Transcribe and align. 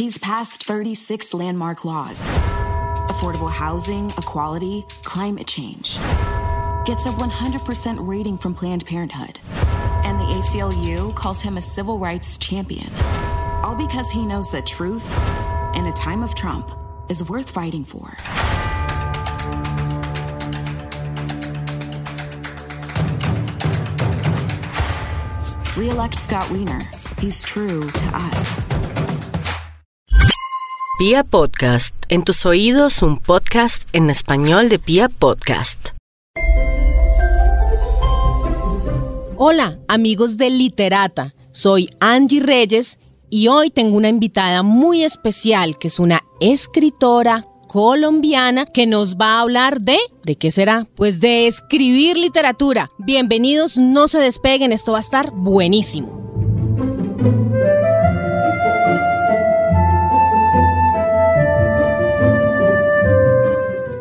He's 0.00 0.16
passed 0.16 0.64
36 0.64 1.34
landmark 1.34 1.84
laws. 1.84 2.20
Affordable 3.08 3.50
housing, 3.50 4.08
equality, 4.16 4.86
climate 5.04 5.46
change. 5.46 5.98
Gets 6.86 7.04
a 7.04 7.10
100% 7.10 8.08
rating 8.08 8.38
from 8.38 8.54
Planned 8.54 8.86
Parenthood. 8.86 9.38
And 10.06 10.18
the 10.18 10.24
ACLU 10.24 11.14
calls 11.14 11.42
him 11.42 11.58
a 11.58 11.60
civil 11.60 11.98
rights 11.98 12.38
champion. 12.38 12.90
All 13.62 13.76
because 13.76 14.10
he 14.10 14.24
knows 14.24 14.50
that 14.52 14.64
truth, 14.64 15.06
in 15.76 15.84
a 15.84 15.92
time 15.92 16.22
of 16.22 16.34
Trump, 16.34 16.70
is 17.10 17.28
worth 17.28 17.50
fighting 17.50 17.84
for. 17.84 18.16
Re-elect 25.76 26.18
Scott 26.18 26.50
Wiener. 26.50 26.88
He's 27.18 27.42
true 27.42 27.90
to 27.90 28.04
us. 28.14 28.69
Pia 31.00 31.24
Podcast, 31.24 31.94
en 32.10 32.24
tus 32.24 32.44
oídos 32.44 33.02
un 33.02 33.16
podcast 33.16 33.88
en 33.94 34.10
español 34.10 34.68
de 34.68 34.78
Pia 34.78 35.08
Podcast. 35.08 35.92
Hola, 39.38 39.78
amigos 39.88 40.36
de 40.36 40.50
Literata. 40.50 41.34
Soy 41.52 41.88
Angie 42.00 42.40
Reyes 42.40 42.98
y 43.30 43.48
hoy 43.48 43.70
tengo 43.70 43.96
una 43.96 44.10
invitada 44.10 44.62
muy 44.62 45.02
especial 45.02 45.78
que 45.78 45.88
es 45.88 45.98
una 45.98 46.22
escritora 46.38 47.46
colombiana 47.66 48.66
que 48.66 48.86
nos 48.86 49.16
va 49.16 49.38
a 49.38 49.40
hablar 49.40 49.80
de... 49.80 49.96
¿De 50.24 50.36
qué 50.36 50.50
será? 50.50 50.86
Pues 50.96 51.18
de 51.18 51.46
escribir 51.46 52.18
literatura. 52.18 52.90
Bienvenidos, 52.98 53.78
no 53.78 54.06
se 54.06 54.18
despeguen, 54.18 54.70
esto 54.70 54.92
va 54.92 54.98
a 54.98 55.00
estar 55.00 55.30
buenísimo. 55.30 56.29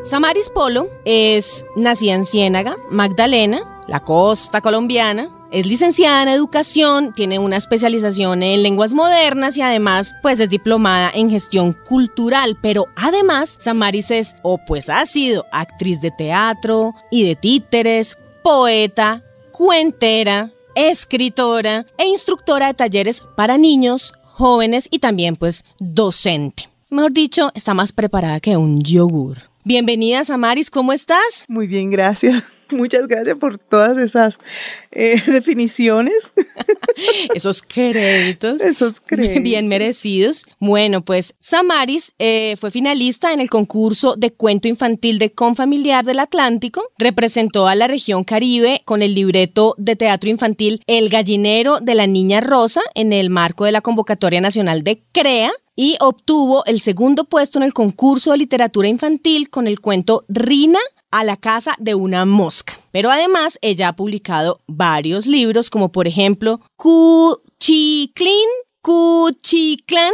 Samaris 0.09 0.49
Polo 0.49 0.89
es 1.05 1.63
nacida 1.75 2.15
en 2.15 2.25
Ciénaga, 2.25 2.77
Magdalena, 2.89 3.83
la 3.87 3.99
costa 3.99 4.59
colombiana, 4.59 5.29
es 5.51 5.67
licenciada 5.67 6.23
en 6.23 6.29
educación, 6.29 7.13
tiene 7.13 7.37
una 7.37 7.57
especialización 7.57 8.41
en 8.41 8.63
lenguas 8.63 8.95
modernas 8.95 9.55
y 9.55 9.61
además 9.61 10.15
pues 10.23 10.39
es 10.39 10.49
diplomada 10.49 11.11
en 11.13 11.29
gestión 11.29 11.77
cultural, 11.87 12.57
pero 12.59 12.87
además 12.95 13.55
Samaris 13.59 14.09
es 14.09 14.35
o 14.41 14.57
pues 14.57 14.89
ha 14.89 15.05
sido 15.05 15.45
actriz 15.51 16.01
de 16.01 16.09
teatro 16.09 16.95
y 17.11 17.27
de 17.27 17.35
títeres, 17.35 18.17
poeta, 18.41 19.21
cuentera, 19.51 20.51
escritora 20.73 21.85
e 21.99 22.07
instructora 22.07 22.65
de 22.65 22.73
talleres 22.73 23.21
para 23.35 23.59
niños, 23.59 24.13
jóvenes 24.23 24.87
y 24.89 24.97
también 24.97 25.35
pues 25.35 25.65
docente. 25.77 26.67
Mejor 26.89 27.11
dicho, 27.11 27.51
está 27.53 27.75
más 27.75 27.91
preparada 27.91 28.39
que 28.39 28.57
un 28.57 28.81
yogur. 28.81 29.48
Bienvenida 29.69 30.23
Samaris, 30.23 30.71
¿cómo 30.71 30.93
estás? 30.93 31.45
Muy 31.47 31.67
bien, 31.67 31.91
gracias. 31.91 32.43
Muchas 32.71 33.07
gracias 33.07 33.37
por 33.37 33.59
todas 33.59 33.99
esas 33.99 34.39
eh, 34.91 35.21
definiciones. 35.27 36.33
Esos 37.35 37.61
créditos. 37.61 38.63
Esos 38.63 38.99
créditos. 38.99 39.43
Bien 39.43 39.67
merecidos. 39.67 40.47
Bueno, 40.59 41.05
pues 41.05 41.35
Samaris 41.39 42.13
eh, 42.17 42.55
fue 42.59 42.71
finalista 42.71 43.31
en 43.31 43.41
el 43.41 43.49
concurso 43.51 44.15
de 44.15 44.33
cuento 44.33 44.67
infantil 44.67 45.19
de 45.19 45.33
Confamiliar 45.33 46.03
del 46.03 46.17
Atlántico. 46.17 46.81
Representó 46.97 47.67
a 47.67 47.75
la 47.75 47.87
región 47.87 48.23
Caribe 48.23 48.81
con 48.85 49.03
el 49.03 49.13
libreto 49.13 49.75
de 49.77 49.95
teatro 49.95 50.31
infantil 50.31 50.81
El 50.87 51.09
gallinero 51.09 51.79
de 51.79 51.93
la 51.93 52.07
niña 52.07 52.41
rosa 52.41 52.81
en 52.95 53.13
el 53.13 53.29
marco 53.29 53.65
de 53.65 53.71
la 53.71 53.81
convocatoria 53.81 54.41
nacional 54.41 54.83
de 54.83 55.03
CREA 55.11 55.51
y 55.81 55.95
obtuvo 56.01 56.65
el 56.65 56.81
segundo 56.81 57.23
puesto 57.23 57.57
en 57.57 57.63
el 57.63 57.73
concurso 57.73 58.33
de 58.33 58.39
literatura 58.39 58.89
infantil 58.89 59.49
con 59.49 59.65
el 59.65 59.79
cuento 59.79 60.25
Rina 60.27 60.81
a 61.09 61.23
la 61.23 61.37
casa 61.37 61.73
de 61.79 61.95
una 61.95 62.25
mosca. 62.25 62.73
Pero 62.91 63.09
además 63.09 63.57
ella 63.61 63.87
ha 63.87 63.95
publicado 63.95 64.59
varios 64.67 65.25
libros 65.25 65.69
como 65.69 65.89
por 65.89 66.05
ejemplo 66.05 66.59
Cuchiclin, 66.75 68.49
Cuchiclan, 68.81 70.11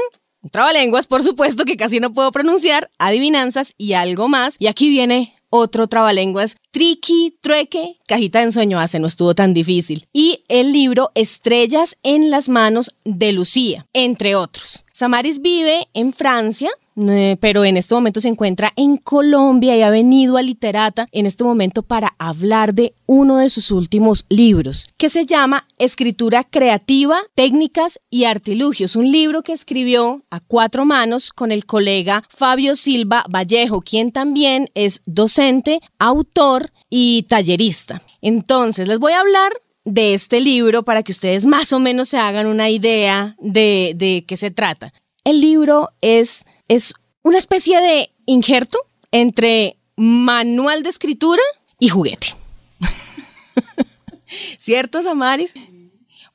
trabalenguas 0.51 1.07
por 1.07 1.23
supuesto 1.23 1.65
que 1.65 1.77
casi 1.77 1.99
no 1.99 2.13
puedo 2.13 2.31
pronunciar, 2.31 2.91
adivinanzas 2.99 3.73
y 3.75 3.93
algo 3.93 4.27
más. 4.27 4.57
Y 4.59 4.67
aquí 4.67 4.87
viene 4.87 5.34
otro 5.55 5.87
trabalenguas, 5.87 6.57
Triqui, 6.71 7.37
Trueque, 7.41 7.97
Cajita 8.07 8.39
de 8.39 8.45
Ensueño 8.45 8.79
hace, 8.79 8.99
no 8.99 9.07
estuvo 9.07 9.35
tan 9.35 9.53
difícil. 9.53 10.07
Y 10.13 10.43
el 10.47 10.71
libro 10.71 11.11
Estrellas 11.15 11.97
en 12.03 12.29
las 12.29 12.49
manos 12.49 12.95
de 13.03 13.31
Lucía, 13.31 13.85
entre 13.93 14.35
otros. 14.35 14.85
Samaris 14.93 15.41
vive 15.41 15.87
en 15.93 16.13
Francia, 16.13 16.71
eh, 16.97 17.37
pero 17.41 17.65
en 17.65 17.77
este 17.77 17.93
momento 17.93 18.21
se 18.21 18.29
encuentra 18.29 18.71
en 18.75 18.97
Colombia 18.97 19.75
y 19.75 19.81
ha 19.81 19.89
venido 19.89 20.37
a 20.37 20.41
Literata 20.41 21.07
en 21.11 21.25
este 21.25 21.43
momento 21.43 21.83
para 21.83 22.15
hablar 22.17 22.73
de 22.73 22.93
uno 23.05 23.37
de 23.37 23.49
sus 23.49 23.71
últimos 23.71 24.25
libros, 24.29 24.87
que 24.97 25.09
se 25.09 25.25
llama 25.25 25.67
Escritura 25.77 26.43
Creativa, 26.43 27.19
Técnicas 27.35 27.99
y 28.09 28.23
Artilugios, 28.23 28.95
un 28.95 29.11
libro 29.11 29.43
que 29.43 29.53
escribió 29.53 30.23
a 30.29 30.39
cuatro 30.39 30.85
manos 30.85 31.31
con 31.33 31.51
el 31.51 31.65
colega 31.65 32.23
Fabio 32.29 32.75
Silva 32.75 33.25
Vallejo, 33.29 33.81
quien 33.81 34.11
también 34.11 34.69
es 34.73 35.01
docente, 35.05 35.81
autor 35.99 36.71
y 36.89 37.23
tallerista. 37.23 38.01
Entonces, 38.21 38.87
les 38.87 38.99
voy 38.99 39.11
a 39.11 39.19
hablar 39.19 39.51
de 39.83 40.13
este 40.13 40.39
libro 40.39 40.83
para 40.83 41.03
que 41.03 41.11
ustedes 41.11 41.45
más 41.45 41.73
o 41.73 41.79
menos 41.79 42.09
se 42.09 42.17
hagan 42.17 42.47
una 42.47 42.69
idea 42.69 43.35
de, 43.39 43.93
de 43.95 44.23
qué 44.27 44.37
se 44.37 44.49
trata. 44.49 44.93
El 45.23 45.41
libro 45.41 45.89
es 46.01 46.45
es 46.67 46.93
una 47.23 47.37
especie 47.37 47.81
de 47.81 48.11
injerto 48.25 48.79
entre 49.11 49.77
manual 49.95 50.83
de 50.83 50.89
escritura 50.89 51.41
y 51.79 51.89
juguete. 51.89 52.35
¿Cierto, 54.59 55.01
Samaris? 55.01 55.53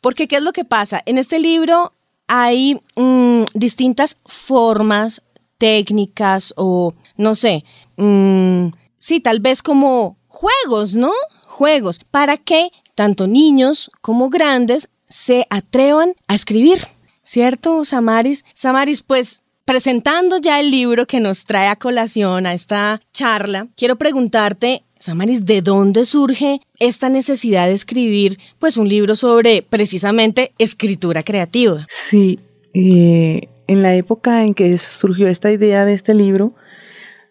Porque 0.00 0.28
¿qué 0.28 0.36
es 0.36 0.42
lo 0.42 0.52
que 0.52 0.64
pasa? 0.64 1.02
En 1.04 1.18
este 1.18 1.38
libro 1.38 1.92
hay 2.26 2.80
mm, 2.96 3.42
distintas 3.54 4.16
formas, 4.24 5.22
técnicas 5.58 6.54
o, 6.56 6.94
no 7.16 7.34
sé, 7.34 7.64
mm, 7.96 8.68
sí, 8.98 9.20
tal 9.20 9.40
vez 9.40 9.62
como 9.62 10.16
juegos, 10.28 10.94
¿no? 10.94 11.12
Juegos, 11.46 12.00
para 12.10 12.38
que 12.38 12.70
tanto 12.94 13.26
niños 13.26 13.90
como 14.00 14.30
grandes 14.30 14.90
se 15.08 15.46
atrevan 15.50 16.14
a 16.28 16.34
escribir. 16.34 16.86
¿Cierto, 17.24 17.84
Samaris? 17.84 18.44
Samaris, 18.54 19.02
pues 19.02 19.42
presentando 19.70 20.38
ya 20.38 20.58
el 20.58 20.68
libro 20.68 21.06
que 21.06 21.20
nos 21.20 21.44
trae 21.44 21.68
a 21.68 21.76
colación 21.76 22.44
a 22.44 22.54
esta 22.54 23.00
charla, 23.12 23.68
quiero 23.76 23.94
preguntarte, 23.94 24.82
Samaris, 24.98 25.46
¿de 25.46 25.62
dónde 25.62 26.06
surge 26.06 26.60
esta 26.80 27.08
necesidad 27.08 27.68
de 27.68 27.74
escribir 27.74 28.40
pues 28.58 28.76
un 28.76 28.88
libro 28.88 29.14
sobre 29.14 29.62
precisamente 29.62 30.50
escritura 30.58 31.22
creativa? 31.22 31.86
Sí, 31.88 32.40
eh, 32.74 33.42
en 33.68 33.82
la 33.84 33.94
época 33.94 34.42
en 34.42 34.54
que 34.54 34.76
surgió 34.76 35.28
esta 35.28 35.52
idea 35.52 35.84
de 35.84 35.94
este 35.94 36.14
libro, 36.14 36.52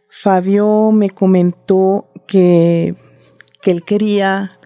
Fabio 0.10 0.92
me 0.94 1.10
comentó 1.10 2.08
que, 2.26 2.96
que 3.62 3.72
él 3.72 3.84
quería 3.84 4.58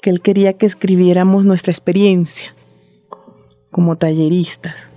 que 0.00 0.08
él 0.08 0.22
quería 0.22 0.54
que 0.54 0.64
escribiéramos 0.64 1.44
nuestra 1.44 1.70
experiencia 1.70 2.54
como 3.70 3.98
talleristas 3.98 4.88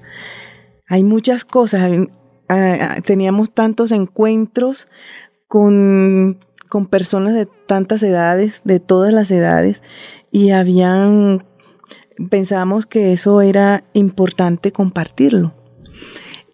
hay 0.92 1.06
muchas 1.06 1.46
cosas. 1.46 1.90
Teníamos 3.06 3.54
tantos 3.54 3.94
encuentros 3.94 4.90
con, 5.48 6.38
personas 6.90 7.34
de 7.34 7.46
tantas 7.46 8.04
edades, 8.04 8.62
de 8.66 8.82
todas 8.82 9.14
las 9.14 9.32
edades, 9.32 9.84
y 10.32 10.50
habían, 10.50 11.46
pensábamos 12.30 12.86
que 12.86 13.14
eso 13.14 13.40
era 13.40 13.86
importante 13.94 14.74
compartirlo. 14.74 15.54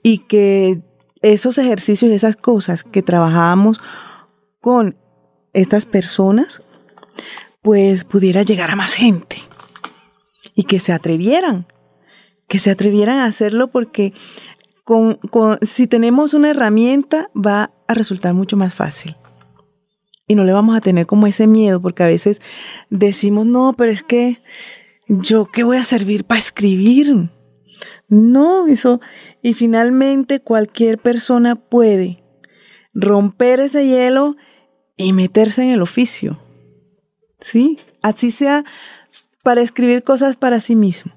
Y 0.03 0.19
que 0.19 0.83
esos 1.23 1.57
ejercicios, 1.57 2.11
esas 2.11 2.35
cosas 2.35 2.83
que 2.83 3.01
trabajábamos 3.01 3.81
con 4.61 4.97
estas 5.53 5.87
personas, 5.87 6.61
pues 7.63 8.03
pudiera 8.03 8.43
llegar 8.43 8.69
a 8.69 8.75
más 8.75 8.93
gente 8.93 9.37
y 10.53 10.65
que 10.65 10.79
se 10.79 10.93
atrevieran 10.93 11.65
que 12.47 12.59
se 12.59 12.71
atrevieran 12.71 13.19
a 13.19 13.25
hacerlo 13.25 13.69
porque 13.69 14.13
con, 14.83 15.19
si 15.61 15.85
tenemos 15.85 16.33
una 16.33 16.51
herramienta 16.51 17.29
va 17.35 17.71
a 17.87 17.93
resultar 17.93 18.33
mucho 18.33 18.55
más 18.55 18.73
fácil. 18.73 19.17
Y 20.27 20.35
no 20.35 20.43
le 20.43 20.53
vamos 20.53 20.75
a 20.75 20.81
tener 20.81 21.05
como 21.05 21.27
ese 21.27 21.47
miedo 21.47 21.81
porque 21.81 22.03
a 22.03 22.07
veces 22.07 22.41
decimos, 22.89 23.45
no, 23.45 23.73
pero 23.77 23.91
es 23.91 24.03
que 24.03 24.41
yo 25.07 25.45
qué 25.45 25.63
voy 25.63 25.77
a 25.77 25.85
servir 25.85 26.23
para 26.23 26.39
escribir. 26.39 27.29
No, 28.07 28.67
eso. 28.67 29.01
Y 29.41 29.53
finalmente 29.53 30.39
cualquier 30.39 30.97
persona 30.97 31.55
puede 31.55 32.23
romper 32.93 33.59
ese 33.59 33.87
hielo 33.87 34.35
y 34.95 35.13
meterse 35.13 35.63
en 35.63 35.71
el 35.71 35.81
oficio. 35.81 36.39
¿Sí? 37.39 37.77
Así 38.01 38.31
sea 38.31 38.63
para 39.43 39.61
escribir 39.61 40.03
cosas 40.03 40.35
para 40.35 40.59
sí 40.59 40.75
mismo 40.75 41.16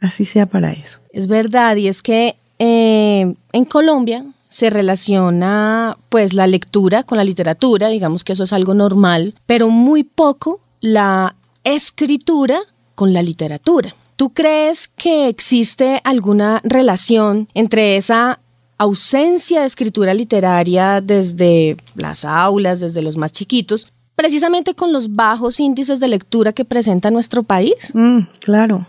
así 0.00 0.24
sea 0.24 0.46
para 0.46 0.72
eso. 0.72 0.98
Es 1.12 1.28
verdad, 1.28 1.76
y 1.76 1.88
es 1.88 2.02
que 2.02 2.36
eh, 2.58 3.34
en 3.52 3.64
Colombia 3.64 4.24
se 4.48 4.70
relaciona 4.70 5.98
pues 6.08 6.32
la 6.32 6.46
lectura 6.46 7.02
con 7.02 7.18
la 7.18 7.24
literatura, 7.24 7.88
digamos 7.88 8.24
que 8.24 8.32
eso 8.32 8.44
es 8.44 8.52
algo 8.52 8.74
normal, 8.74 9.34
pero 9.46 9.68
muy 9.68 10.02
poco 10.02 10.60
la 10.80 11.36
escritura 11.64 12.60
con 12.94 13.12
la 13.12 13.22
literatura. 13.22 13.94
¿Tú 14.16 14.30
crees 14.30 14.88
que 14.88 15.28
existe 15.28 16.00
alguna 16.04 16.62
relación 16.64 17.48
entre 17.52 17.98
esa 17.98 18.40
ausencia 18.78 19.60
de 19.60 19.66
escritura 19.66 20.14
literaria 20.14 21.00
desde 21.00 21.76
las 21.94 22.24
aulas, 22.24 22.80
desde 22.80 23.02
los 23.02 23.16
más 23.16 23.32
chiquitos, 23.32 23.92
precisamente 24.14 24.74
con 24.74 24.92
los 24.92 25.14
bajos 25.14 25.60
índices 25.60 26.00
de 26.00 26.08
lectura 26.08 26.52
que 26.52 26.64
presenta 26.64 27.10
nuestro 27.10 27.42
país? 27.42 27.92
Mm, 27.94 28.20
claro, 28.40 28.86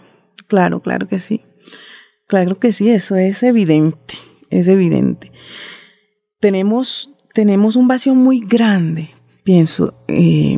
claro, 0.47 0.81
claro 0.81 1.07
que 1.07 1.19
sí. 1.19 1.41
Claro 2.27 2.59
que 2.59 2.73
sí, 2.73 2.89
eso 2.89 3.15
es 3.15 3.41
evidente, 3.41 4.15
es 4.49 4.67
evidente. 4.67 5.31
Tenemos, 6.41 7.09
tenemos 7.33 7.77
un 7.77 7.87
vacío 7.87 8.15
muy 8.15 8.41
grande, 8.41 9.11
pienso, 9.43 9.93
eh, 10.09 10.57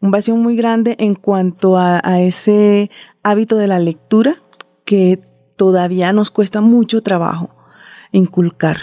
un 0.00 0.10
vacío 0.10 0.34
muy 0.36 0.56
grande 0.56 0.96
en 0.98 1.14
cuanto 1.14 1.78
a, 1.78 2.00
ese 2.20 2.90
hábito 3.22 3.56
de 3.56 3.68
la 3.68 3.78
lectura 3.78 4.34
que 4.84 5.20
todavía 5.56 6.12
nos 6.12 6.32
cuesta 6.32 6.60
mucho 6.60 7.02
trabajo 7.02 7.54
inculcar 8.10 8.78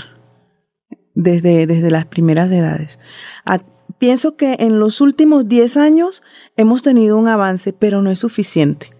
desde, 1.16 1.68
desde 1.68 1.92
las 1.92 2.06
primeras 2.06 2.50
edades. 2.50 2.98
pienso 3.98 4.38
que 4.38 4.56
en 4.60 4.80
los 4.80 5.02
últimos 5.02 5.50
10 5.50 5.78
años 5.78 6.24
hemos 6.56 6.81
tenido 6.81 7.18
un 7.18 7.28
avance, 7.28 7.74
pero 7.74 8.02
no 8.02 8.10
es 8.10 8.20
suficiente. 8.20 8.94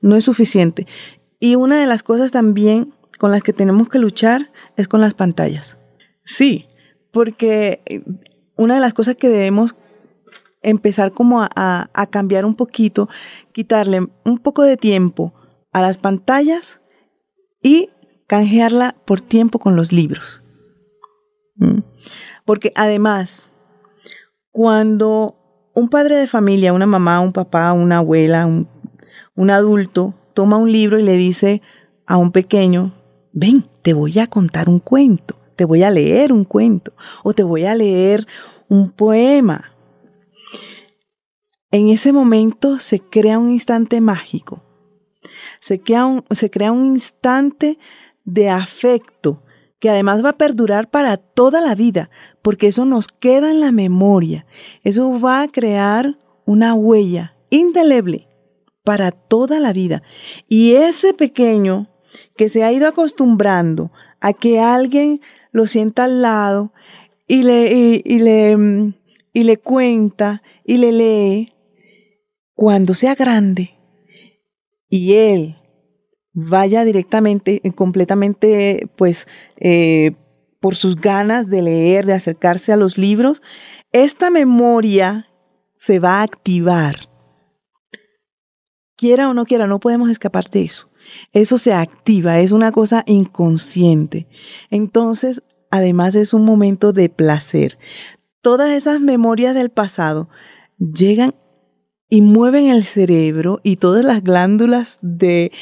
No 0.00 0.16
es 0.16 0.24
suficiente. 0.24 0.86
Y 1.40 1.54
una 1.54 1.80
de 1.80 1.86
las 1.86 2.02
cosas 2.02 2.30
también 2.30 2.94
con 3.18 3.30
las 3.30 3.42
que 3.42 3.52
tenemos 3.52 3.88
que 3.88 3.98
luchar 3.98 4.50
es 4.76 4.88
con 4.88 5.00
las 5.00 5.14
pantallas. 5.14 5.78
Sí, 6.24 6.66
porque 7.12 8.02
una 8.56 8.74
de 8.74 8.80
las 8.80 8.94
cosas 8.94 9.16
que 9.16 9.28
debemos 9.28 9.74
empezar 10.62 11.12
como 11.12 11.42
a, 11.42 11.48
a, 11.92 12.06
cambiar 12.06 12.44
un 12.44 12.54
poquito, 12.54 13.08
quitarle 13.52 14.08
un 14.24 14.38
poco 14.38 14.62
de 14.62 14.76
tiempo 14.76 15.32
a 15.72 15.80
las 15.80 15.98
pantallas 15.98 16.80
y 17.62 17.90
canjearla 18.26 18.96
por 19.04 19.20
tiempo 19.20 19.58
con 19.58 19.76
los 19.76 19.92
libros. 19.92 20.42
¿Mm? 21.56 21.80
Porque 22.44 22.72
además, 22.74 23.50
cuando 24.50 25.36
un 25.74 25.88
padre 25.88 26.16
de 26.16 26.26
familia, 26.26 26.72
una 26.72 26.86
mamá, 26.86 27.20
un 27.20 27.32
papá, 27.32 27.72
una 27.72 27.98
abuela, 27.98 28.46
un, 28.46 28.68
un 29.38 29.50
adulto, 29.50 30.14
toma 30.34 30.56
un 30.56 30.72
libro 30.72 30.98
y 30.98 31.04
le 31.04 31.14
dice 31.14 31.62
a 32.06 32.16
un 32.16 32.32
pequeño, 32.32 32.92
ven, 33.32 33.68
te 33.82 33.92
voy 33.92 34.18
a 34.18 34.26
contar 34.26 34.68
un 34.68 34.80
cuento, 34.80 35.36
te 35.54 35.64
voy 35.64 35.84
a 35.84 35.92
leer 35.92 36.32
un 36.32 36.44
cuento 36.44 36.92
o 37.22 37.32
te 37.32 37.44
voy 37.44 37.64
a 37.64 37.76
leer 37.76 38.26
un 38.68 38.90
poema. 38.90 39.70
En 41.70 41.88
ese 41.88 42.12
momento 42.12 42.80
se 42.80 42.98
crea 42.98 43.38
un 43.38 43.52
instante 43.52 44.00
mágico, 44.00 44.60
se 45.60 45.80
crea 45.80 46.04
un, 46.06 46.86
instante 46.86 47.78
de 48.24 48.50
afecto 48.50 49.44
que 49.78 49.88
además 49.88 50.24
va 50.24 50.30
a 50.30 50.36
perdurar 50.36 50.90
para 50.90 51.16
toda 51.16 51.60
la 51.60 51.76
vida, 51.76 52.10
porque 52.42 52.66
eso 52.66 52.84
nos 52.84 53.06
queda 53.06 53.52
en 53.52 53.60
la 53.60 53.70
memoria. 53.70 54.46
Eso 54.82 55.20
va 55.20 55.42
a 55.42 55.48
crear 55.48 56.18
una 56.44 56.74
huella 56.74 57.36
indeleble 57.50 58.27
para 58.88 59.10
toda 59.10 59.60
la 59.60 59.74
vida. 59.74 60.02
Y 60.48 60.72
ese 60.72 61.12
pequeño 61.12 61.90
que 62.38 62.48
se 62.48 62.64
ha 62.64 62.72
ido 62.72 62.88
acostumbrando 62.88 63.92
a 64.18 64.32
que 64.32 64.60
alguien 64.60 65.20
lo 65.52 65.66
sienta 65.66 66.04
al 66.04 66.22
lado 66.22 66.72
y 67.26 67.42
le, 67.42 67.70
y, 68.02 68.18
le, 68.18 68.56
y 69.34 69.44
le 69.44 69.56
cuenta 69.58 70.42
y 70.64 70.78
le 70.78 70.92
lee, 70.92 71.52
cuando 72.54 72.94
sea 72.94 73.14
grande 73.14 73.74
y 74.88 75.12
él 75.12 75.58
vaya 76.32 76.82
directamente, 76.82 77.60
eh, 77.62 77.72
completamente, 77.72 78.88
pues, 78.96 79.26
eh, 79.58 80.12
por 80.60 80.76
sus 80.76 80.96
ganas 80.96 81.50
de 81.50 81.60
leer, 81.60 82.06
de 82.06 82.14
acercarse 82.14 82.72
a 82.72 82.78
los 82.78 82.96
libros, 82.96 83.42
esta 83.92 84.30
memoria 84.30 85.28
se 85.76 85.98
va 85.98 86.20
a 86.20 86.22
activar. 86.22 87.17
Quiera 88.98 89.30
o 89.30 89.34
no 89.34 89.46
quiera, 89.46 89.68
no 89.68 89.78
podemos 89.78 90.10
escapar 90.10 90.50
de 90.50 90.62
eso. 90.62 90.90
Eso 91.32 91.56
se 91.56 91.72
activa, 91.72 92.40
es 92.40 92.52
una 92.52 92.72
cosa 92.72 93.04
inconsciente. 93.06 94.26
Entonces, 94.70 95.42
además 95.70 96.16
es 96.16 96.34
un 96.34 96.44
momento 96.44 96.92
de 96.92 97.08
placer. 97.08 97.78
Todas 98.42 98.70
esas 98.70 99.00
memorias 99.00 99.54
del 99.54 99.70
pasado 99.70 100.28
llegan 100.78 101.34
y 102.10 102.22
mueven 102.22 102.70
el 102.70 102.84
cerebro 102.84 103.60
y 103.62 103.76
todas 103.76 104.04
las 104.04 104.22
glándulas 104.24 104.98
de, 105.00 105.52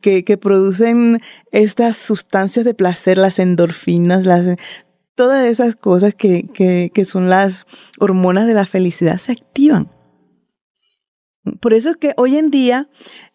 que, 0.00 0.22
producen 0.36 1.20
estas 1.50 1.96
sustancias 1.96 2.64
de 2.64 2.74
placer, 2.74 3.18
las 3.18 3.38
endorfinas, 3.38 4.24
las, 4.24 4.56
todas 5.14 5.46
esas 5.46 5.76
cosas 5.76 6.14
que, 6.14 6.46
que, 6.92 7.04
son 7.04 7.30
las 7.30 7.66
hormonas 7.98 8.46
de 8.46 8.54
la 8.54 8.66
felicidad 8.66 9.18
se 9.18 9.32
activan. 9.32 9.93
Por 11.60 11.74
eso 11.74 11.90
es 11.90 11.96
que 11.96 12.14
hoy 12.16 12.36
en 12.36 12.50
día 12.50 12.88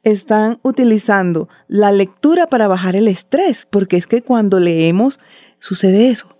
están 0.04 0.60
utilizando 0.64 1.48
la 1.68 1.92
lectura 1.92 2.48
para 2.48 2.68
bajar 2.68 2.96
el 2.96 3.08
estrés, 3.08 3.68
porque 3.70 3.98
es 3.98 4.08
que 4.08 4.24
cuando 4.24 4.60
leemos 4.60 5.20
sucede 5.60 6.10
eso. 6.10 6.36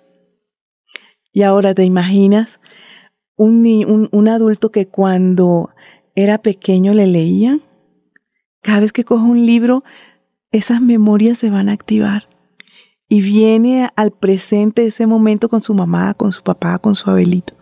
Y 1.31 1.44
ahora 1.44 1.75
te 1.75 1.83
imaginas 1.83 2.60
un, 3.36 4.10
un, 4.12 4.27
adulto 4.27 4.71
que 4.71 4.88
cuando 4.88 5.69
era 6.16 6.39
pequeño 6.39 6.94
le 6.94 7.06
leía, 7.06 7.60
cada 8.62 8.81
vez 8.81 8.92
que 8.92 9.06
cojo 9.06 9.24
un 9.24 9.45
libro, 9.45 9.83
esas 10.51 10.81
memorias 10.81 11.38
se 11.38 11.51
van 11.51 11.69
a 11.69 11.74
activar. 11.74 12.27
Y 13.07 13.21
viene 13.21 13.89
al 13.95 14.12
presente 14.12 14.86
ese 14.86 15.06
momento 15.06 15.50
con 15.50 15.62
su 15.62 15.74
mamá, 15.74 16.16
con 16.16 16.31
su 16.31 16.44
papá, 16.44 16.80
con 16.80 16.95
su 16.95 17.10
abuelito. 17.10 17.54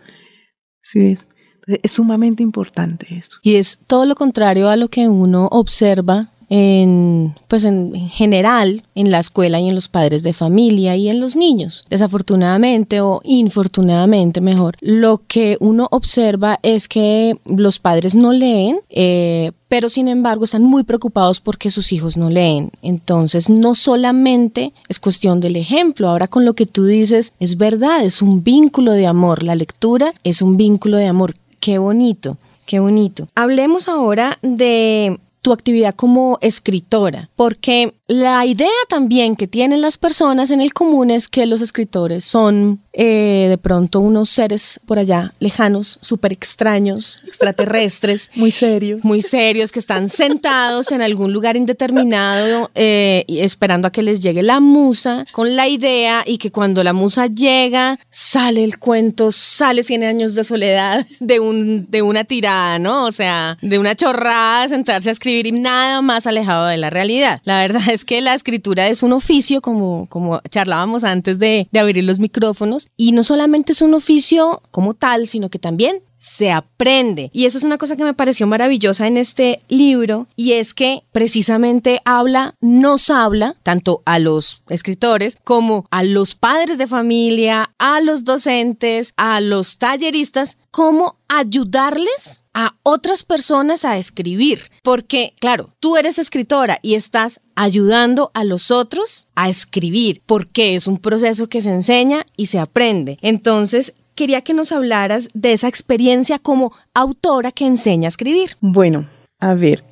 ¿Sí 0.82 1.18
Es 1.68 1.92
sumamente 1.92 2.42
importante 2.42 3.06
eso. 3.10 3.38
Y 3.42 3.56
es 3.56 3.78
todo 3.86 4.06
lo 4.06 4.14
contrario 4.14 4.68
a 4.68 4.76
lo 4.76 4.88
que 4.88 5.08
uno 5.08 5.48
observa 5.52 6.30
en, 6.48 7.34
pues 7.46 7.64
en, 7.64 7.94
general 8.08 8.82
en 8.94 9.10
la 9.10 9.18
escuela 9.18 9.60
y 9.60 9.68
en 9.68 9.74
los 9.74 9.88
padres 9.88 10.22
de 10.22 10.32
familia 10.32 10.96
y 10.96 11.08
en 11.08 11.20
los 11.20 11.36
niños. 11.36 11.84
Desafortunadamente 11.90 13.00
o 13.00 13.20
infortunadamente 13.24 14.40
mejor, 14.40 14.76
lo 14.80 15.22
que 15.28 15.56
uno 15.60 15.88
observa 15.90 16.58
es 16.62 16.88
que 16.88 17.38
los 17.44 17.78
padres 17.78 18.14
no 18.14 18.32
leen, 18.32 18.80
eh, 18.88 19.52
pero 19.68 19.88
sin 19.88 20.08
embargo 20.08 20.44
están 20.44 20.62
muy 20.62 20.84
preocupados 20.84 21.40
porque 21.40 21.70
sus 21.70 21.92
hijos 21.92 22.16
no 22.16 22.30
leen. 22.30 22.70
Entonces, 22.82 23.50
no 23.50 23.74
solamente 23.74 24.72
es 24.88 24.98
cuestión 24.98 25.40
del 25.40 25.56
ejemplo, 25.56 26.08
ahora 26.08 26.28
con 26.28 26.44
lo 26.44 26.54
que 26.54 26.66
tú 26.66 26.86
dices, 26.86 27.34
es 27.38 27.58
verdad, 27.58 28.04
es 28.04 28.22
un 28.22 28.42
vínculo 28.42 28.92
de 28.92 29.06
amor, 29.06 29.42
la 29.42 29.54
lectura 29.54 30.14
es 30.24 30.40
un 30.40 30.56
vínculo 30.56 30.96
de 30.96 31.06
amor. 31.06 31.34
Qué 31.60 31.78
bonito, 31.78 32.36
qué 32.66 32.80
bonito. 32.80 33.28
Hablemos 33.34 33.88
ahora 33.88 34.38
de 34.42 35.18
tu 35.42 35.52
actividad 35.52 35.94
como 35.94 36.38
escritora, 36.40 37.30
porque 37.36 37.94
la 38.08 38.46
idea 38.46 38.70
también 38.88 39.36
que 39.36 39.46
tienen 39.46 39.82
las 39.82 39.98
personas 39.98 40.50
en 40.50 40.62
el 40.62 40.72
común 40.72 41.10
es 41.10 41.28
que 41.28 41.44
los 41.44 41.60
escritores 41.60 42.24
son 42.24 42.80
eh, 42.94 43.46
de 43.50 43.58
pronto 43.58 44.00
unos 44.00 44.30
seres 44.30 44.80
por 44.86 44.98
allá 44.98 45.34
lejanos, 45.40 45.98
súper 46.00 46.32
extraños, 46.32 47.18
extraterrestres. 47.26 48.30
muy 48.34 48.50
serios. 48.50 49.04
Muy 49.04 49.20
serios, 49.20 49.72
que 49.72 49.78
están 49.78 50.08
sentados 50.08 50.90
en 50.90 51.02
algún 51.02 51.34
lugar 51.34 51.58
indeterminado 51.58 52.70
eh, 52.74 53.26
esperando 53.28 53.86
a 53.86 53.92
que 53.92 54.02
les 54.02 54.20
llegue 54.20 54.42
la 54.42 54.58
musa 54.58 55.26
con 55.32 55.54
la 55.54 55.68
idea 55.68 56.24
y 56.26 56.38
que 56.38 56.50
cuando 56.50 56.82
la 56.82 56.94
musa 56.94 57.26
llega 57.26 58.00
sale 58.10 58.64
el 58.64 58.78
cuento, 58.78 59.32
sale 59.32 59.82
100 59.82 60.04
años 60.04 60.34
de 60.34 60.44
soledad 60.44 61.06
de, 61.20 61.40
un, 61.40 61.90
de 61.90 62.00
una 62.00 62.24
tirada, 62.24 62.78
¿no? 62.78 63.04
O 63.04 63.12
sea, 63.12 63.58
de 63.60 63.78
una 63.78 63.94
chorrada, 63.94 64.66
sentarse 64.66 65.10
a 65.10 65.12
escribir 65.12 65.46
y 65.46 65.52
nada 65.52 66.00
más 66.00 66.26
alejado 66.26 66.66
de 66.68 66.78
la 66.78 66.88
realidad. 66.88 67.42
La 67.44 67.60
verdad 67.60 67.82
es 67.90 67.97
que 68.04 68.20
la 68.20 68.34
escritura 68.34 68.88
es 68.88 69.02
un 69.02 69.12
oficio, 69.12 69.60
como, 69.60 70.06
como 70.08 70.40
charlábamos 70.50 71.04
antes 71.04 71.38
de, 71.38 71.68
de 71.70 71.78
abrir 71.78 72.04
los 72.04 72.18
micrófonos, 72.18 72.88
y 72.96 73.12
no 73.12 73.24
solamente 73.24 73.72
es 73.72 73.82
un 73.82 73.94
oficio 73.94 74.62
como 74.70 74.94
tal, 74.94 75.28
sino 75.28 75.48
que 75.48 75.58
también 75.58 76.02
se 76.18 76.50
aprende. 76.50 77.30
Y 77.32 77.46
eso 77.46 77.58
es 77.58 77.64
una 77.64 77.78
cosa 77.78 77.96
que 77.96 78.04
me 78.04 78.14
pareció 78.14 78.46
maravillosa 78.46 79.06
en 79.06 79.16
este 79.16 79.62
libro 79.68 80.26
y 80.36 80.52
es 80.52 80.74
que 80.74 81.02
precisamente 81.12 82.00
habla, 82.04 82.54
nos 82.60 83.10
habla 83.10 83.56
tanto 83.62 84.02
a 84.04 84.18
los 84.18 84.62
escritores 84.68 85.38
como 85.44 85.86
a 85.90 86.02
los 86.02 86.34
padres 86.34 86.78
de 86.78 86.86
familia, 86.86 87.70
a 87.78 88.00
los 88.00 88.24
docentes, 88.24 89.14
a 89.16 89.40
los 89.40 89.78
talleristas, 89.78 90.58
cómo 90.70 91.16
ayudarles 91.28 92.44
a 92.60 92.74
otras 92.82 93.22
personas 93.22 93.84
a 93.84 93.98
escribir. 93.98 94.62
Porque, 94.82 95.34
claro, 95.38 95.70
tú 95.78 95.96
eres 95.96 96.18
escritora 96.18 96.80
y 96.82 96.96
estás 96.96 97.40
ayudando 97.54 98.32
a 98.34 98.42
los 98.42 98.72
otros 98.72 99.28
a 99.36 99.48
escribir, 99.48 100.22
porque 100.26 100.74
es 100.74 100.88
un 100.88 100.98
proceso 100.98 101.48
que 101.48 101.62
se 101.62 101.70
enseña 101.70 102.26
y 102.36 102.46
se 102.46 102.58
aprende. 102.58 103.16
Entonces, 103.22 103.94
quería 104.16 104.40
que 104.40 104.54
nos 104.54 104.72
hablaras 104.72 105.28
de 105.34 105.52
esa 105.52 105.68
experiencia 105.68 106.40
como 106.40 106.72
autora 106.94 107.52
que 107.52 107.64
enseña 107.64 108.08
a 108.08 108.14
escribir. 108.14 108.56
Bueno, 108.60 109.08
a 109.38 109.54
ver, 109.54 109.84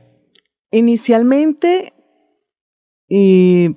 inicialmente, 0.73 1.93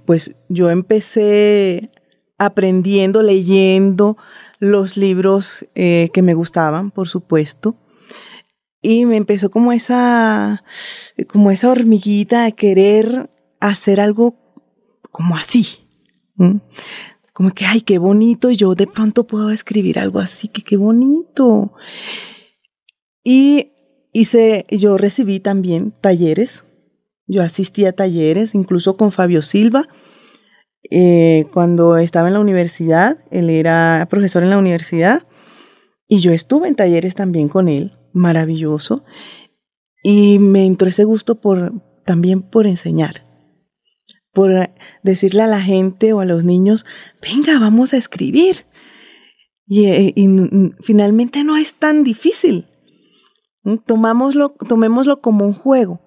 pues 0.08 0.36
yo 0.50 0.72
empecé 0.72 1.92
aprendiendo, 2.40 3.22
leyendo 3.22 4.18
los 4.58 4.98
libros 4.98 5.68
eh, 5.76 6.10
que 6.12 6.24
me 6.24 6.34
gustaban, 6.34 6.90
por 6.90 7.08
supuesto. 7.08 7.76
Y 8.82 9.06
me 9.06 9.18
empezó 9.18 9.50
como 9.52 9.74
esa, 9.74 10.64
como 11.28 11.52
esa 11.52 11.70
hormiguita 11.70 12.44
de 12.44 12.54
querer 12.54 13.30
hacer 13.60 14.00
algo 14.00 14.36
como 15.12 15.36
así 15.36 15.80
como 17.34 17.52
que, 17.52 17.66
ay, 17.66 17.82
qué 17.82 18.00
bonito, 18.00 18.52
yo 18.52 18.76
de 18.76 18.88
pronto 18.88 19.26
puedo 19.26 19.52
escribir 19.52 20.00
algo 20.00 20.20
así, 20.20 20.48
que 20.48 20.62
qué 20.62 20.78
bonito. 20.78 21.74
Y 23.24 23.72
hice, 24.12 24.66
yo 24.70 24.98
recibí 24.98 25.40
también 25.40 25.94
talleres, 26.02 26.66
yo 27.28 27.42
asistí 27.42 27.86
a 27.86 27.94
talleres, 27.94 28.56
incluso 28.56 28.98
con 28.98 29.12
Fabio 29.12 29.42
Silva, 29.42 29.88
eh, 30.90 31.46
cuando 31.54 31.98
estaba 31.98 32.28
en 32.28 32.34
la 32.34 32.40
universidad, 32.40 33.20
él 33.32 33.50
era 33.50 34.08
profesor 34.10 34.44
en 34.44 34.50
la 34.50 34.58
universidad, 34.58 35.28
y 36.08 36.22
yo 36.22 36.32
estuve 36.32 36.68
en 36.68 36.76
talleres 36.76 37.16
también 37.16 37.48
con 37.48 37.70
él, 37.70 37.99
maravilloso, 38.20 39.04
y 40.04 40.40
me 40.40 40.66
entró 40.66 40.88
ese 40.88 41.04
gusto 41.04 41.42
por, 41.42 41.74
también 42.06 42.42
por 42.42 42.68
enseñar 42.68 43.30
por 44.34 44.70
decirle 45.04 45.42
a 45.42 45.48
la 45.48 45.62
gente 45.62 46.14
o 46.14 46.20
a 46.20 46.26
los 46.26 46.44
niños, 46.44 46.86
venga, 47.22 47.60
vamos 47.60 47.94
a 47.94 47.98
escribir. 47.98 48.66
Y, 49.68 49.86
eh, 49.86 50.14
finalmente 50.82 51.44
no 51.44 51.58
es 51.58 51.74
tan 51.74 52.04
difícil. 52.04 52.68
¿Mm? 53.64 53.78
Tomámoslo, 53.86 54.56
tomémoslo 54.68 55.22
como 55.22 55.46
un 55.46 55.54
juego. 55.54 56.00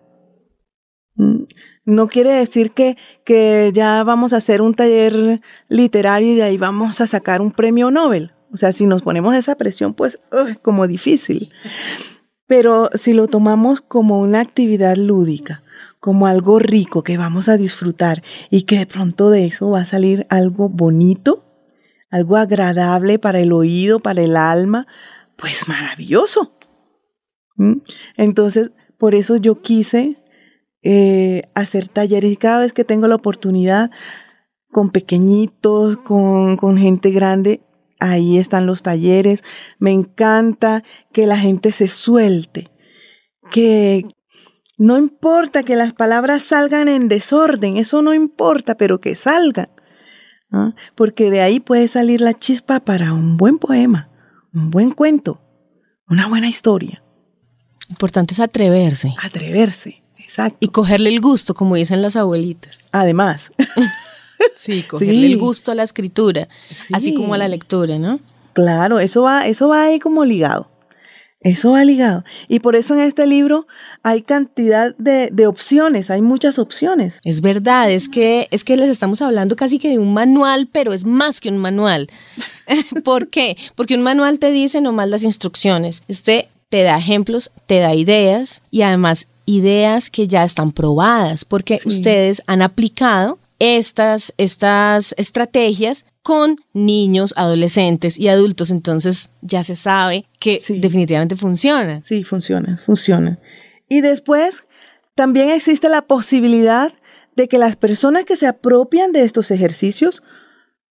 ¿Mm? 1.15 1.45
No 1.85 2.09
quiere 2.09 2.33
decir 2.33 2.71
que, 2.71 2.97
que 3.25 3.71
ya 3.75 4.03
vamos 4.05 4.33
a 4.33 4.37
hacer 4.37 4.63
un 4.63 4.75
taller 4.75 5.41
literario 5.69 6.33
y 6.33 6.37
de 6.37 6.43
ahí 6.45 6.57
vamos 6.57 7.01
a 7.01 7.07
sacar 7.07 7.41
un 7.41 7.53
premio 7.53 7.91
Nobel. 7.91 8.32
O 8.53 8.57
sea, 8.57 8.73
si 8.73 8.87
nos 8.87 9.03
ponemos 9.03 9.35
esa 9.35 9.57
presión, 9.57 9.95
pues 9.95 10.21
es 10.49 10.59
como 10.59 10.87
difícil. 10.87 11.51
Pero 12.47 12.91
si 12.95 13.15
lo 13.15 13.29
tomamos 13.29 13.81
como 13.81 14.21
una 14.21 14.41
actividad 14.41 14.97
lúdica, 14.97 15.63
como 16.01 16.27
algo 16.27 16.59
rico 16.59 17.03
que 17.03 17.17
vamos 17.17 17.49
a 17.49 17.57
disfrutar 17.57 18.23
y 18.51 18.63
que 18.63 18.79
de 18.79 18.87
pronto 18.87 19.31
de 19.31 19.47
eso 19.47 19.71
va 19.71 19.81
a 19.81 19.87
salir 19.87 20.27
algo 20.29 20.69
bonito, 20.69 21.45
algo 22.11 22.37
agradable 22.37 23.19
para 23.19 23.41
el 23.41 23.53
oído, 23.53 24.01
para 24.01 24.21
el 24.21 24.37
alma, 24.37 24.87
pues 25.37 25.69
maravilloso. 25.69 26.53
¿Mm? 27.57 27.79
Entonces, 28.17 28.73
por 28.99 29.15
eso 29.15 29.37
yo 29.37 29.63
quise 29.63 30.17
eh, 30.83 31.45
hacer 31.55 31.89
talleres 31.89 32.33
y 32.33 32.37
cada 32.37 32.61
vez 32.61 32.73
que 32.73 32.85
tengo 32.85 33.09
la 33.09 33.15
oportunidad 33.15 33.91
con 34.71 34.91
pequeñitos, 34.91 35.99
con, 35.99 36.57
con 36.57 36.77
gente 36.79 37.11
grande, 37.11 37.63
ahí 38.03 38.39
están 38.39 38.67
los 38.67 38.83
talleres. 38.83 39.45
Me 39.79 39.93
encanta 39.93 40.83
que 41.13 41.27
la 41.27 41.39
gente 41.39 41.73
se 41.73 41.89
suelte, 41.89 42.71
que, 43.51 44.07
no 44.79 44.99
importa 44.99 45.63
que 45.63 45.77
las 45.77 45.93
palabras 45.93 46.43
salgan 46.43 46.89
en 46.89 47.09
desorden, 47.09 47.77
eso 47.77 48.03
no 48.03 48.15
importa, 48.15 48.75
pero 48.75 49.01
que 49.01 49.15
salgan. 49.15 49.69
Porque 50.97 51.31
de 51.31 51.41
ahí 51.41 51.61
puede 51.61 51.89
salir 51.89 52.21
la 52.21 52.35
chispa 52.35 52.81
para 52.81 53.15
un 53.15 53.37
buen 53.37 53.59
poema, 53.59 54.11
un 54.53 54.71
buen 54.71 54.91
cuento, 54.91 55.41
una 56.09 56.29
buena 56.29 56.49
historia. 56.49 57.03
Importante 57.89 58.35
es 58.35 58.41
atreverse. 58.41 59.15
Atreverse, 59.23 60.03
exacto. 60.19 60.59
Y 60.61 60.69
cogerle 60.69 61.09
el 61.09 61.21
gusto, 61.21 61.55
como 61.55 61.77
dicen 61.77 62.03
las 62.03 62.17
abuelitas. 62.17 62.89
Además. 62.93 63.53
sí, 64.55 64.83
cogerle 64.89 65.27
el 65.27 65.39
gusto 65.39 65.73
a 65.73 65.75
la 65.75 65.83
escritura, 65.83 66.49
así 66.93 67.15
como 67.15 67.35
a 67.35 67.39
la 67.39 67.49
lectura, 67.49 67.99
¿no? 67.99 68.21
Claro, 68.53 68.99
eso 68.99 69.23
va, 69.23 69.47
eso 69.47 69.69
va 69.69 69.85
ahí 69.85 69.99
como 69.99 70.25
ligado. 70.25 70.69
Eso 71.43 71.73
va 71.73 71.85
ligado. 71.85 72.25
Y 72.49 72.61
por 72.61 72.77
eso 72.77 72.95
en 72.95 73.01
este 73.01 73.27
libro 73.27 73.67
hay 74.03 74.23
cantidad 74.23 74.95
de, 74.97 75.47
opciones, 75.47 76.11
hay 76.11 76.23
muchas 76.23 76.59
opciones. 76.59 77.19
Es 77.25 77.41
verdad, 77.41 77.91
es 77.91 78.09
que, 78.09 78.47
es 78.51 78.63
que 78.63 78.77
les 78.77 78.89
estamos 78.89 79.21
hablando 79.23 79.57
casi 79.57 79.79
que 79.79 79.89
de 79.89 79.99
un 79.99 80.15
manual, 80.15 80.69
pero 80.71 80.93
es 80.93 81.05
más 81.05 81.41
que 81.41 81.49
un 81.49 81.59
manual. 81.59 82.09
¿Por 83.05 83.29
qué? 83.29 83.57
Porque 83.75 83.97
un 83.97 84.03
manual 84.03 84.39
te 84.39 84.53
dice 84.53 84.81
nomás 84.81 85.09
las 85.09 85.25
instrucciones. 85.25 86.03
Este 86.07 86.49
te 86.69 86.85
da 86.85 86.97
ejemplos, 86.97 87.51
te 87.67 87.81
da 87.81 87.95
ideas 87.95 88.63
y 88.71 88.83
además 88.83 89.29
ideas 89.45 90.11
que 90.11 90.29
ya 90.29 90.45
están 90.45 90.73
probadas, 90.73 91.45
porque 91.45 91.81
ustedes 91.85 92.43
han 92.47 92.63
aplicado 92.63 93.39
estas, 93.63 94.35
estas 94.39 95.15
estrategias 95.17 96.05
con 96.23 96.57
niños, 96.73 97.33
adolescentes 97.37 98.19
y 98.19 98.27
adultos, 98.27 98.73
entonces 98.73 99.31
ya 99.41 99.63
se 99.63 99.77
sabe 99.77 100.27
que 100.41 100.61
definitivamente 100.69 101.37
funciona. 101.37 102.03
Sí, 102.03 102.25
funciona, 102.25 102.83
funciona. 102.85 103.39
Y 103.89 104.01
después 104.01 104.65
también 105.15 105.51
existe 105.51 105.89
la 105.89 106.03
posibilidad 106.03 106.93
de 107.37 107.47
que 107.47 107.59
las 107.59 107.77
personas 107.77 108.25
que 108.25 108.35
se 108.35 108.49
apropian 108.49 109.13
de 109.13 109.23
estos 109.23 109.53
ejercicios 109.53 110.25